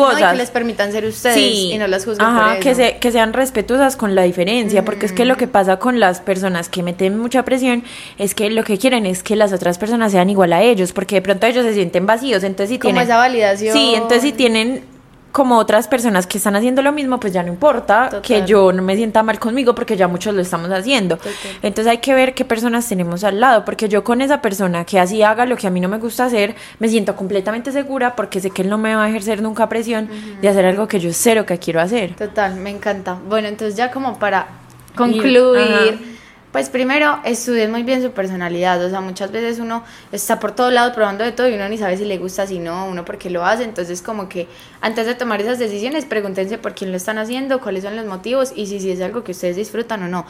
respetuosas. 0.09 0.21
y 0.21 0.31
que 0.31 0.37
les 0.37 0.51
permitan 0.51 0.91
ser 0.91 1.05
ustedes 1.05 1.37
y 1.37 1.77
no 1.79 1.87
las 1.87 2.05
juzguen 2.05 2.25
Ajá, 2.27 2.53
por 2.55 2.59
que, 2.63 2.75
se, 2.75 2.97
que 2.97 3.11
sean 3.11 3.33
respetuosas 3.33 3.95
con 3.95 4.13
la 4.15 4.23
diferencia, 4.23 4.83
porque 4.85 5.05
es 5.07 5.13
que 5.13 5.25
lo 5.25 5.37
que 5.37 5.47
pasa 5.47 5.77
con 5.79 5.99
las 5.99 6.19
personas 6.21 6.69
que 6.69 6.83
meten 6.83 7.17
mucha 7.17 7.43
presión 7.43 7.83
es 8.17 8.35
que 8.35 8.49
lo 8.49 8.63
que 8.63 8.77
quieren 8.77 9.05
es 9.05 9.23
que 9.23 9.35
las 9.35 9.53
otras 9.53 9.77
personas 9.77 10.11
sean 10.11 10.29
igual 10.29 10.53
a 10.53 10.61
ellos, 10.61 10.93
porque 10.93 11.15
de 11.15 11.21
pronto 11.21 11.47
ellos 11.47 11.65
se 11.65 11.73
sienten 11.73 12.05
vacíos, 12.05 12.43
entonces 12.43 12.69
si 12.73 12.79
Como 12.79 12.89
tienen... 12.93 13.03
esa 13.09 13.17
validación. 13.17 13.73
Sí, 13.73 13.93
entonces 13.95 14.21
si 14.21 14.31
tienen 14.33 14.83
como 15.31 15.57
otras 15.57 15.87
personas 15.87 16.25
que 16.25 16.37
están 16.37 16.55
haciendo 16.55 16.81
lo 16.81 16.91
mismo, 16.91 17.19
pues 17.19 17.33
ya 17.33 17.43
no 17.43 17.49
importa 17.49 18.05
Total. 18.05 18.21
que 18.21 18.45
yo 18.45 18.71
no 18.71 18.81
me 18.81 18.95
sienta 18.95 19.21
mal 19.23 19.39
conmigo 19.39 19.75
porque 19.75 19.95
ya 19.95 20.07
muchos 20.07 20.33
lo 20.33 20.41
estamos 20.41 20.71
haciendo. 20.71 21.17
Total. 21.17 21.31
Entonces 21.61 21.91
hay 21.91 21.97
que 21.99 22.13
ver 22.13 22.33
qué 22.33 22.45
personas 22.45 22.87
tenemos 22.87 23.23
al 23.23 23.39
lado, 23.39 23.63
porque 23.65 23.87
yo 23.87 24.03
con 24.03 24.21
esa 24.21 24.41
persona 24.41 24.85
que 24.85 24.99
así 24.99 25.21
haga 25.21 25.45
lo 25.45 25.55
que 25.55 25.67
a 25.67 25.69
mí 25.69 25.79
no 25.79 25.89
me 25.89 25.97
gusta 25.97 26.25
hacer, 26.25 26.55
me 26.79 26.87
siento 26.89 27.15
completamente 27.15 27.71
segura 27.71 28.15
porque 28.15 28.39
sé 28.39 28.49
que 28.49 28.63
él 28.63 28.69
no 28.69 28.77
me 28.77 28.95
va 28.95 29.03
a 29.03 29.09
ejercer 29.09 29.41
nunca 29.41 29.69
presión 29.69 30.09
de 30.41 30.49
hacer 30.49 30.65
algo 30.65 30.87
que 30.87 30.99
yo 30.99 31.11
cero 31.13 31.45
que 31.45 31.57
quiero 31.59 31.81
hacer. 31.81 32.15
Total, 32.15 32.55
me 32.55 32.69
encanta. 32.69 33.17
Bueno, 33.27 33.47
entonces 33.47 33.75
ya 33.75 33.91
como 33.91 34.17
para 34.17 34.47
Ir, 34.89 34.95
concluir. 34.95 36.16
Pues 36.57 36.71
primero 36.71 37.19
estudien 37.23 37.69
muy 37.69 37.83
bien 37.83 38.01
su 38.01 38.13
personalidad, 38.13 38.83
o 38.83 38.89
sea, 38.89 38.99
muchas 38.99 39.31
veces 39.31 39.59
uno 39.59 39.83
está 40.11 40.39
por 40.39 40.53
todo 40.53 40.71
lado 40.71 40.91
probando 40.91 41.23
de 41.23 41.31
todo 41.31 41.47
y 41.47 41.53
uno 41.53 41.69
ni 41.69 41.77
sabe 41.77 41.97
si 41.97 42.03
le 42.03 42.17
gusta, 42.17 42.47
si 42.47 42.57
no, 42.57 42.87
uno 42.87 43.05
por 43.05 43.19
qué 43.19 43.29
lo 43.29 43.45
hace, 43.45 43.63
entonces 43.63 44.01
como 44.01 44.27
que 44.27 44.47
antes 44.81 45.05
de 45.05 45.13
tomar 45.13 45.39
esas 45.39 45.59
decisiones, 45.59 46.05
pregúntense 46.05 46.57
por 46.57 46.73
quién 46.73 46.89
lo 46.89 46.97
están 46.97 47.19
haciendo, 47.19 47.61
cuáles 47.61 47.83
son 47.83 47.95
los 47.95 48.07
motivos 48.07 48.53
y 48.55 48.65
si, 48.65 48.79
si 48.79 48.89
es 48.89 49.01
algo 49.01 49.23
que 49.23 49.33
ustedes 49.33 49.55
disfrutan 49.55 50.01
o 50.01 50.07
no. 50.07 50.25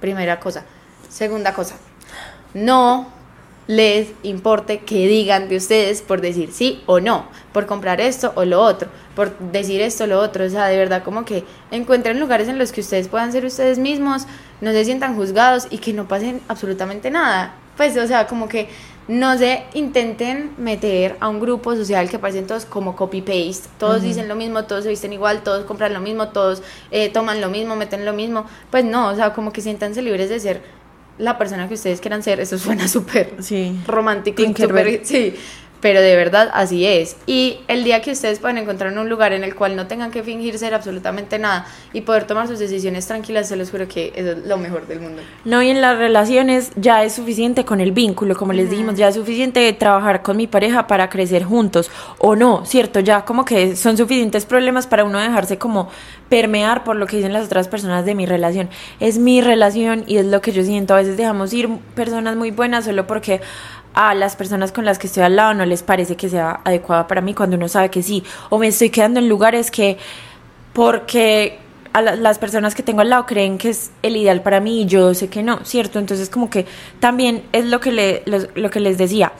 Primera 0.00 0.38
cosa. 0.38 0.64
Segunda 1.08 1.52
cosa, 1.52 1.74
no 2.54 3.08
les 3.66 4.08
importe 4.22 4.80
que 4.80 5.06
digan 5.06 5.48
de 5.48 5.56
ustedes 5.56 6.02
por 6.02 6.20
decir 6.20 6.50
sí 6.52 6.82
o 6.86 7.00
no, 7.00 7.26
por 7.52 7.66
comprar 7.66 8.00
esto 8.00 8.32
o 8.34 8.44
lo 8.44 8.60
otro, 8.60 8.88
por 9.14 9.36
decir 9.38 9.80
esto 9.80 10.04
o 10.04 10.06
lo 10.06 10.20
otro, 10.20 10.44
o 10.44 10.48
sea, 10.48 10.66
de 10.66 10.76
verdad 10.76 11.02
como 11.02 11.24
que 11.24 11.44
encuentren 11.70 12.18
lugares 12.18 12.48
en 12.48 12.58
los 12.58 12.72
que 12.72 12.80
ustedes 12.80 13.08
puedan 13.08 13.32
ser 13.32 13.44
ustedes 13.44 13.78
mismos, 13.78 14.26
no 14.60 14.72
se 14.72 14.84
sientan 14.84 15.16
juzgados 15.16 15.68
y 15.70 15.78
que 15.78 15.92
no 15.92 16.08
pasen 16.08 16.40
absolutamente 16.48 17.10
nada. 17.10 17.54
Pues, 17.76 17.96
o 17.96 18.06
sea, 18.06 18.26
como 18.26 18.48
que 18.48 18.68
no 19.08 19.36
se 19.36 19.64
intenten 19.74 20.52
meter 20.58 21.16
a 21.20 21.28
un 21.28 21.40
grupo 21.40 21.74
social 21.74 22.08
que 22.08 22.18
parecen 22.18 22.46
todos 22.46 22.64
como 22.66 22.94
copy-paste, 22.94 23.68
todos 23.78 24.02
dicen 24.02 24.28
lo 24.28 24.36
mismo, 24.36 24.64
todos 24.64 24.84
se 24.84 24.90
visten 24.90 25.12
igual, 25.12 25.42
todos 25.42 25.64
compran 25.64 25.92
lo 25.92 26.00
mismo, 26.00 26.28
todos 26.28 26.62
eh, 26.90 27.08
toman 27.08 27.40
lo 27.40 27.48
mismo, 27.48 27.74
meten 27.74 28.04
lo 28.04 28.12
mismo, 28.12 28.46
pues 28.70 28.84
no, 28.84 29.08
o 29.08 29.16
sea, 29.16 29.32
como 29.32 29.52
que 29.52 29.60
siéntanse 29.60 30.02
libres 30.02 30.28
de 30.28 30.38
ser 30.38 30.62
la 31.22 31.38
persona 31.38 31.68
que 31.68 31.74
ustedes 31.74 32.00
quieran 32.00 32.22
ser, 32.22 32.40
eso 32.40 32.58
suena 32.58 32.88
súper 32.96 33.34
Sí. 33.40 33.74
romántico, 33.86 34.36
súper- 34.42 35.04
sí, 35.04 35.34
pero 35.82 36.00
de 36.00 36.16
verdad 36.16 36.48
así 36.54 36.86
es. 36.86 37.16
Y 37.26 37.58
el 37.66 37.84
día 37.84 38.00
que 38.00 38.12
ustedes 38.12 38.38
puedan 38.38 38.56
encontrar 38.56 38.96
un 38.96 39.08
lugar 39.08 39.32
en 39.32 39.42
el 39.42 39.54
cual 39.56 39.74
no 39.76 39.88
tengan 39.88 40.12
que 40.12 40.22
fingir 40.22 40.56
ser 40.56 40.74
absolutamente 40.74 41.38
nada 41.40 41.66
y 41.92 42.02
poder 42.02 42.24
tomar 42.24 42.46
sus 42.46 42.60
decisiones 42.60 43.06
tranquilas, 43.06 43.48
se 43.48 43.56
los 43.56 43.70
juro 43.70 43.88
que 43.88 44.12
eso 44.14 44.30
es 44.30 44.46
lo 44.46 44.56
mejor 44.56 44.86
del 44.86 45.00
mundo. 45.00 45.22
No, 45.44 45.60
y 45.60 45.70
en 45.70 45.80
las 45.80 45.98
relaciones 45.98 46.70
ya 46.76 47.02
es 47.02 47.14
suficiente 47.14 47.64
con 47.64 47.80
el 47.80 47.90
vínculo, 47.90 48.36
como 48.36 48.52
les 48.52 48.70
dijimos, 48.70 48.94
ya 48.94 49.08
es 49.08 49.16
suficiente 49.16 49.70
trabajar 49.72 50.22
con 50.22 50.36
mi 50.36 50.46
pareja 50.46 50.86
para 50.86 51.10
crecer 51.10 51.42
juntos, 51.42 51.90
o 52.18 52.36
no, 52.36 52.64
¿cierto? 52.64 53.00
Ya 53.00 53.24
como 53.24 53.44
que 53.44 53.74
son 53.74 53.96
suficientes 53.96 54.46
problemas 54.46 54.86
para 54.86 55.04
uno 55.04 55.18
dejarse 55.18 55.58
como 55.58 55.90
permear 56.28 56.84
por 56.84 56.94
lo 56.96 57.06
que 57.06 57.16
dicen 57.16 57.32
las 57.32 57.46
otras 57.46 57.66
personas 57.66 58.04
de 58.04 58.14
mi 58.14 58.24
relación. 58.24 58.70
Es 59.00 59.18
mi 59.18 59.40
relación 59.40 60.04
y 60.06 60.18
es 60.18 60.26
lo 60.26 60.40
que 60.40 60.52
yo 60.52 60.62
siento. 60.62 60.94
A 60.94 60.98
veces 60.98 61.16
dejamos 61.16 61.52
ir 61.52 61.68
personas 61.96 62.36
muy 62.36 62.52
buenas 62.52 62.84
solo 62.84 63.06
porque 63.06 63.40
a 63.94 64.14
las 64.14 64.36
personas 64.36 64.72
con 64.72 64.84
las 64.84 64.98
que 64.98 65.06
estoy 65.06 65.22
al 65.22 65.36
lado 65.36 65.54
no 65.54 65.64
les 65.64 65.82
parece 65.82 66.16
que 66.16 66.28
sea 66.28 66.60
adecuada 66.64 67.06
para 67.06 67.20
mí 67.20 67.34
cuando 67.34 67.56
uno 67.56 67.68
sabe 67.68 67.90
que 67.90 68.02
sí. 68.02 68.24
O 68.50 68.58
me 68.58 68.68
estoy 68.68 68.90
quedando 68.90 69.20
en 69.20 69.28
lugares 69.28 69.70
que 69.70 69.98
porque 70.72 71.58
a 71.92 72.00
las 72.00 72.38
personas 72.38 72.74
que 72.74 72.82
tengo 72.82 73.02
al 73.02 73.10
lado 73.10 73.26
creen 73.26 73.58
que 73.58 73.70
es 73.70 73.90
el 74.02 74.16
ideal 74.16 74.42
para 74.42 74.60
mí 74.60 74.82
y 74.82 74.86
yo 74.86 75.12
sé 75.14 75.28
que 75.28 75.42
no, 75.42 75.64
¿cierto? 75.64 75.98
Entonces 75.98 76.30
como 76.30 76.48
que 76.48 76.66
también 77.00 77.42
es 77.52 77.66
lo 77.66 77.80
que, 77.80 77.92
le, 77.92 78.22
lo, 78.54 78.70
que 78.70 78.80
les 78.80 78.96
decía. 78.96 79.32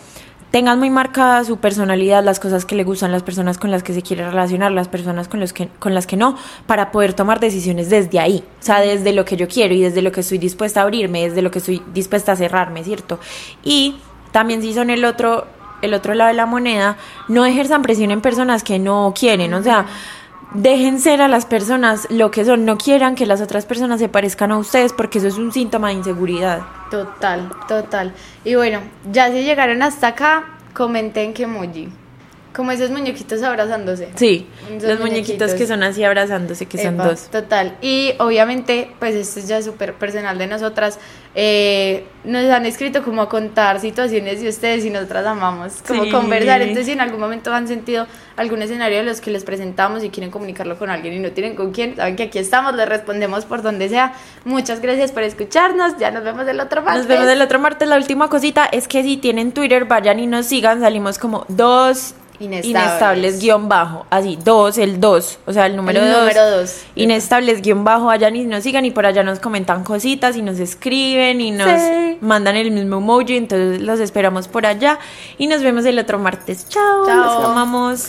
Tengan 0.51 0.79
muy 0.79 0.91
marcada 0.91 1.45
su 1.45 1.57
personalidad, 1.57 2.23
las 2.23 2.39
cosas 2.39 2.67
que 2.67 2.75
le 2.75 2.85
gustan, 2.85 3.11
las 3.11 3.23
personas 3.23 3.57
con 3.57 3.71
las 3.71 3.83
que 3.83 3.95
se 3.95 4.03
quiere 4.03 4.29
relacionar, 4.29 4.71
las 4.71 4.87
personas 4.87 5.27
con, 5.27 5.41
los 5.41 5.55
que, 5.55 5.69
con 5.79 5.95
las 5.95 6.07
que 6.07 6.19
no, 6.19 6.37
para 6.67 6.91
poder 6.93 7.15
tomar 7.15 7.41
decisiones 7.41 7.89
desde 7.89 8.21
ahí, 8.21 8.45
o 8.61 8.63
sea, 8.63 8.81
desde 8.81 9.15
lo 9.15 9.25
que 9.25 9.39
yo 9.39 9.49
quiero 9.49 9.73
y 9.73 9.81
desde 9.81 10.03
lo 10.03 10.13
que 10.13 10.21
estoy 10.21 10.37
dispuesta 10.37 10.81
a 10.81 10.83
abrirme, 10.83 11.23
desde 11.27 11.41
lo 11.41 11.51
que 11.51 11.61
estoy 11.61 11.83
dispuesta 11.95 12.33
a 12.33 12.37
cerrarme, 12.37 12.85
¿cierto? 12.85 13.19
Y 13.65 13.97
también 14.33 14.63
si 14.63 14.75
son 14.75 14.91
el 14.91 15.05
otro, 15.05 15.47
el 15.83 15.95
otro 15.95 16.15
lado 16.15 16.29
de 16.29 16.35
la 16.35 16.47
moneda, 16.47 16.97
no 17.29 17.47
ejerzan 17.47 17.83
presión 17.83 18.11
en 18.11 18.21
personas 18.21 18.65
que 18.65 18.79
no 18.79 19.15
quieren, 19.17 19.55
o 19.55 19.63
sea, 19.63 19.87
dejen 20.55 21.01
ser 21.01 21.23
a 21.23 21.29
las 21.29 21.47
personas 21.47 22.07
lo 22.11 22.31
que 22.31 22.45
son, 22.45 22.65
no 22.65 22.77
quieran 22.77 23.15
que 23.15 23.27
las 23.27 23.41
otras 23.41 23.65
personas 23.67 24.01
se 24.01 24.09
parezcan 24.09 24.53
a 24.53 24.59
ustedes 24.59 24.93
porque 24.93 25.19
eso 25.19 25.29
es 25.29 25.39
un 25.39 25.53
síntoma 25.53 25.89
de 25.89 25.95
inseguridad. 25.95 26.63
Total, 26.91 27.51
total. 27.69 28.13
Y 28.45 28.55
bueno, 28.55 28.81
ya 29.11 29.31
si 29.31 29.43
llegaron 29.43 29.83
hasta 29.83 30.09
acá, 30.09 30.45
comenten 30.75 31.33
que 31.33 31.45
emoji. 31.45 31.89
Como 32.55 32.71
esos 32.71 32.91
muñequitos 32.91 33.43
abrazándose. 33.43 34.11
Sí, 34.15 34.47
los 34.81 35.01
muñequitos. 35.01 35.55
que 35.55 35.67
son 35.67 35.83
así 35.83 36.05
abrazándose, 36.05 36.67
que 36.67 36.79
son 36.79 36.99
dos. 36.99 37.29
Total. 37.31 37.77
Y 37.81 38.13
obviamente, 38.19 38.91
pues 38.99 39.15
esto 39.15 39.41
es 39.41 39.49
ya 39.49 39.63
súper 39.63 39.95
personal 39.95 40.37
de 40.37 40.47
nosotras. 40.47 40.99
Eh, 41.35 42.05
nos 42.25 42.45
han 42.51 42.67
escrito 42.67 43.03
como 43.03 43.23
a 43.23 43.29
contar 43.29 43.81
situaciones 43.81 44.43
de 44.43 44.51
ustedes 44.51 44.85
y 44.85 44.91
nosotras 44.91 45.25
amamos 45.27 45.83
como 45.87 46.09
conversar. 46.11 46.61
Entonces, 46.61 46.87
si 46.87 46.93
en 46.93 47.01
algún 47.01 47.21
momento 47.21 47.53
han 47.55 47.67
sentido 47.67 48.07
algún 48.37 48.61
escenario 48.61 48.99
de 48.99 49.05
los 49.05 49.21
que 49.23 49.31
les 49.31 49.45
presentamos 49.45 50.05
y 50.05 50.11
quieren 50.11 50.31
comunicarlo 50.31 50.79
con 50.79 50.91
alguien 50.91 51.15
y 51.15 51.19
no 51.21 51.31
tienen 51.31 51.57
con 51.57 51.73
quién, 51.73 51.97
saben 51.97 52.17
que 52.17 52.25
aquí 52.25 52.39
estamos, 52.39 52.75
les 52.75 52.89
respondemos 52.89 53.47
por 53.47 53.63
donde 53.63 53.89
sea. 53.89 54.13
Muchas 54.45 54.81
gracias 54.81 55.11
por 55.11 55.23
escucharnos. 55.23 55.97
Ya 55.99 56.11
nos 56.11 56.23
vemos 56.23 56.47
el 56.47 56.61
otro 56.61 56.83
martes. 56.83 57.01
Nos 57.01 57.09
vemos 57.09 57.29
el 57.29 57.41
otro 57.41 57.59
martes. 57.59 57.89
La 57.89 57.97
última 57.97 58.29
cosita 58.29 58.67
es 58.67 58.87
que 58.87 59.03
si 59.03 59.17
tienen 59.17 59.53
Twitter, 59.53 59.87
vayan 59.87 60.21
y 60.21 60.27
nos 60.27 60.47
sigan. 60.47 60.81
Salimos 60.81 61.19
como 61.19 61.47
dos 61.49 62.15
Inestables. 62.39 63.41
guion 63.41 63.69
bajo, 63.69 64.07
así, 64.11 64.39
dos, 64.43 64.79
el 64.79 65.01
dos, 65.01 65.39
o 65.47 65.53
sea, 65.53 65.67
el 65.67 65.77
número 65.77 66.01
el 66.01 66.11
dos. 66.11 66.21
Número 66.21 66.51
dos. 66.51 66.83
Inestables 66.95 67.63
guion 67.63 67.85
bajo, 67.85 68.11
allá 68.11 68.31
ni 68.31 68.45
nos 68.45 68.65
sigan 68.65 68.85
y 68.85 68.91
por 68.91 69.07
allá 69.07 69.23
nos 69.23 69.39
comentan 69.39 69.85
cositas 69.85 70.37
y 70.37 70.43
nos 70.43 70.59
escriben 70.59 71.41
y 71.41 71.51
nos 71.51 71.81
mandan 72.21 72.57
el 72.57 72.71
mismo 72.71 72.97
emoji, 72.99 73.37
entonces 73.37 73.81
los 73.81 74.01
esperamos 74.01 74.49
por 74.49 74.67
allá 74.67 74.99
y 75.39 75.47
nos 75.47 75.63
vemos 75.63 75.85
el 75.85 75.99
otro 75.99 76.19
martes. 76.19 76.69
Chao, 76.69 77.07
Chao. 77.07 77.17
los 77.17 77.45
amamos. 77.45 78.09